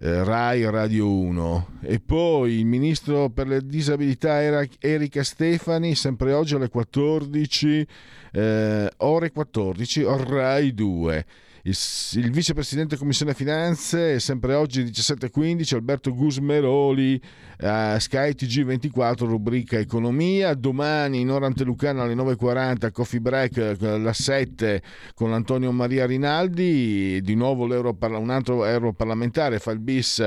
[0.00, 1.68] eh, Rai Radio 1.
[1.82, 4.42] E poi il ministro per le disabilità
[4.80, 7.86] Erika Stefani, sempre oggi alle 14,
[8.32, 11.26] eh, ore 14, Rai 2.
[11.66, 11.76] Il,
[12.22, 17.20] il vicepresidente Commissione Finanze sempre oggi 17.15, Alberto Gusmeroli,
[17.58, 20.54] uh, Sky TG24, rubrica Economia.
[20.54, 24.80] Domani in ora antelucana alle 9.40, Coffee Break, la 7
[25.14, 27.20] con Antonio Maria Rinaldi.
[27.20, 30.24] Di nuovo un altro europarlamentare fa il bis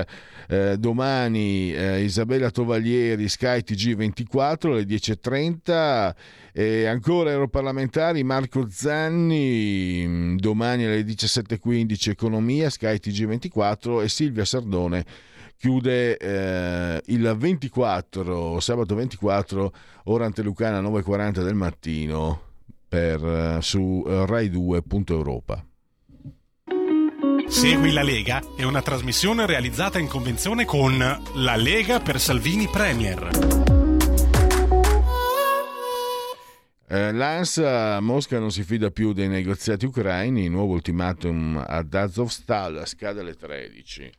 [0.49, 6.13] eh, domani eh, Isabella Tovaglieri, Sky TG24 alle 10.30.
[6.53, 15.05] E ancora europarlamentari Marco Zanni mm, domani alle 17.15 Economia, Sky TG24 e Silvia Sardone
[15.59, 19.73] chiude eh, il 24, sabato 24,
[20.05, 22.41] ora antelucana 9.40 del mattino
[22.87, 25.63] per, eh, su eh, Rai 2.europa.
[27.47, 33.58] Segui la Lega è una trasmissione realizzata in convenzione con La Lega per Salvini Premier.
[36.91, 43.19] Eh, L'ANSA Mosca non si fida più dei negoziati ucraini, nuovo ultimatum ad Azovstal scade
[43.19, 44.11] alle 13.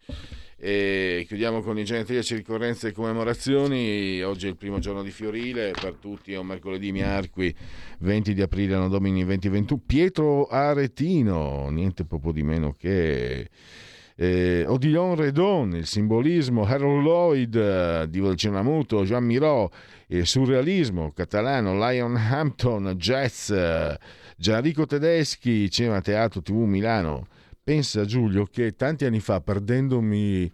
[0.56, 4.22] E chiudiamo con i genetriaci, ricorrenze e commemorazioni.
[4.22, 7.52] Oggi è il primo giorno di Fiorile, per tutti è un mercoledì Miarqui,
[7.98, 9.82] 20 di aprile, anno domini 2021.
[9.84, 13.48] Pietro Aretino, niente proprio di meno che
[14.14, 19.72] eh, Odilon Redon, il simbolismo, Harold Lloyd, Divo del cinema muto, Jean Miró,
[20.12, 23.52] il surrealismo catalano, Lion Hampton, jazz,
[24.36, 27.26] Gianrico Tedeschi, cinema, teatro, tv Milano.
[27.62, 30.50] Pensa Giulio che tanti anni fa, perdendomi,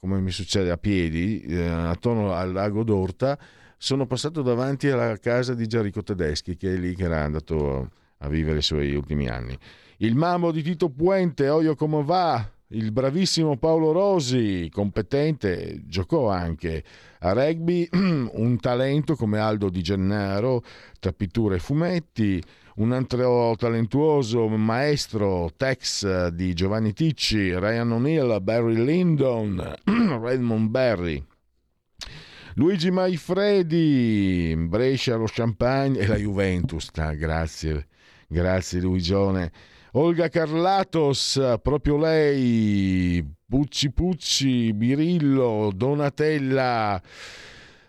[0.00, 3.38] come mi succede a piedi, eh, attorno al lago d'Orta,
[3.76, 8.28] sono passato davanti alla casa di Gianrico Tedeschi, che è lì che era andato a
[8.28, 9.56] vivere i suoi ultimi anni.
[9.98, 12.50] Il mammo di Tito Puente, Oio come va?
[12.68, 16.82] Il bravissimo Paolo Rosi, competente, giocò anche
[17.20, 20.62] a rugby, un talento come Aldo Di Gennaro
[20.98, 22.42] tra pitture e fumetti,
[22.76, 29.74] un altro talentuoso maestro Tex di Giovanni Ticci, Ryan O'Neill, Barry Lyndon,
[30.20, 31.24] Redmond Berry.
[32.54, 36.88] Luigi Maifredi, Brescia, lo Champagne e la Juventus.
[36.94, 37.86] Ah, grazie,
[38.26, 39.52] grazie Luigione.
[39.98, 47.00] Olga Carlatos, proprio lei, Pucci Pucci, Birillo, Donatella,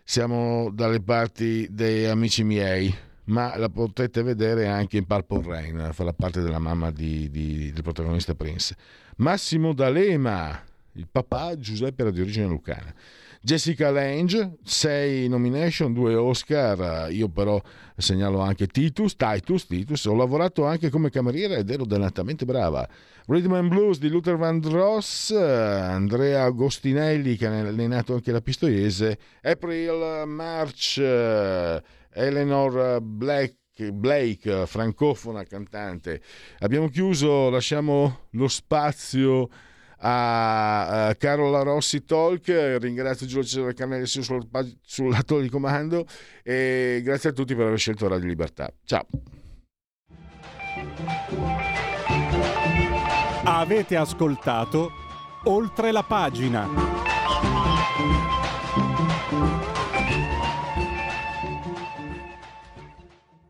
[0.05, 6.05] siamo dalle parti dei amici miei, ma la potete vedere anche in Purple Rain, fa
[6.05, 8.73] la parte della mamma di, di, del protagonista Prince.
[9.17, 10.63] Massimo D'Alema,
[10.93, 12.93] il papà Giuseppe era di origine lucana.
[13.41, 17.61] Jessica Lange, 6 nomination, 2 Oscar, io però
[17.95, 22.87] segnalo anche Titus, Titus, Titus, ho lavorato anche come cameriera ed ero dannatamente brava.
[23.27, 30.23] Rhythm and Blues di Luther Vandross, Andrea Agostinelli che ha allenato anche la Pistoiese, April
[30.25, 33.55] March, Eleanor Black,
[33.91, 36.21] Blake, francofona cantante.
[36.59, 39.49] Abbiamo chiuso, lasciamo lo spazio
[39.99, 44.47] a, Carola Rossi Talk, ringrazio Giulio Cesare Carnelli sul,
[44.81, 46.05] sul lato di comando
[46.43, 48.71] e grazie a tutti per aver scelto Radio Libertà.
[48.83, 49.05] Ciao.
[53.43, 54.91] Avete ascoltato
[55.45, 57.16] oltre la pagina.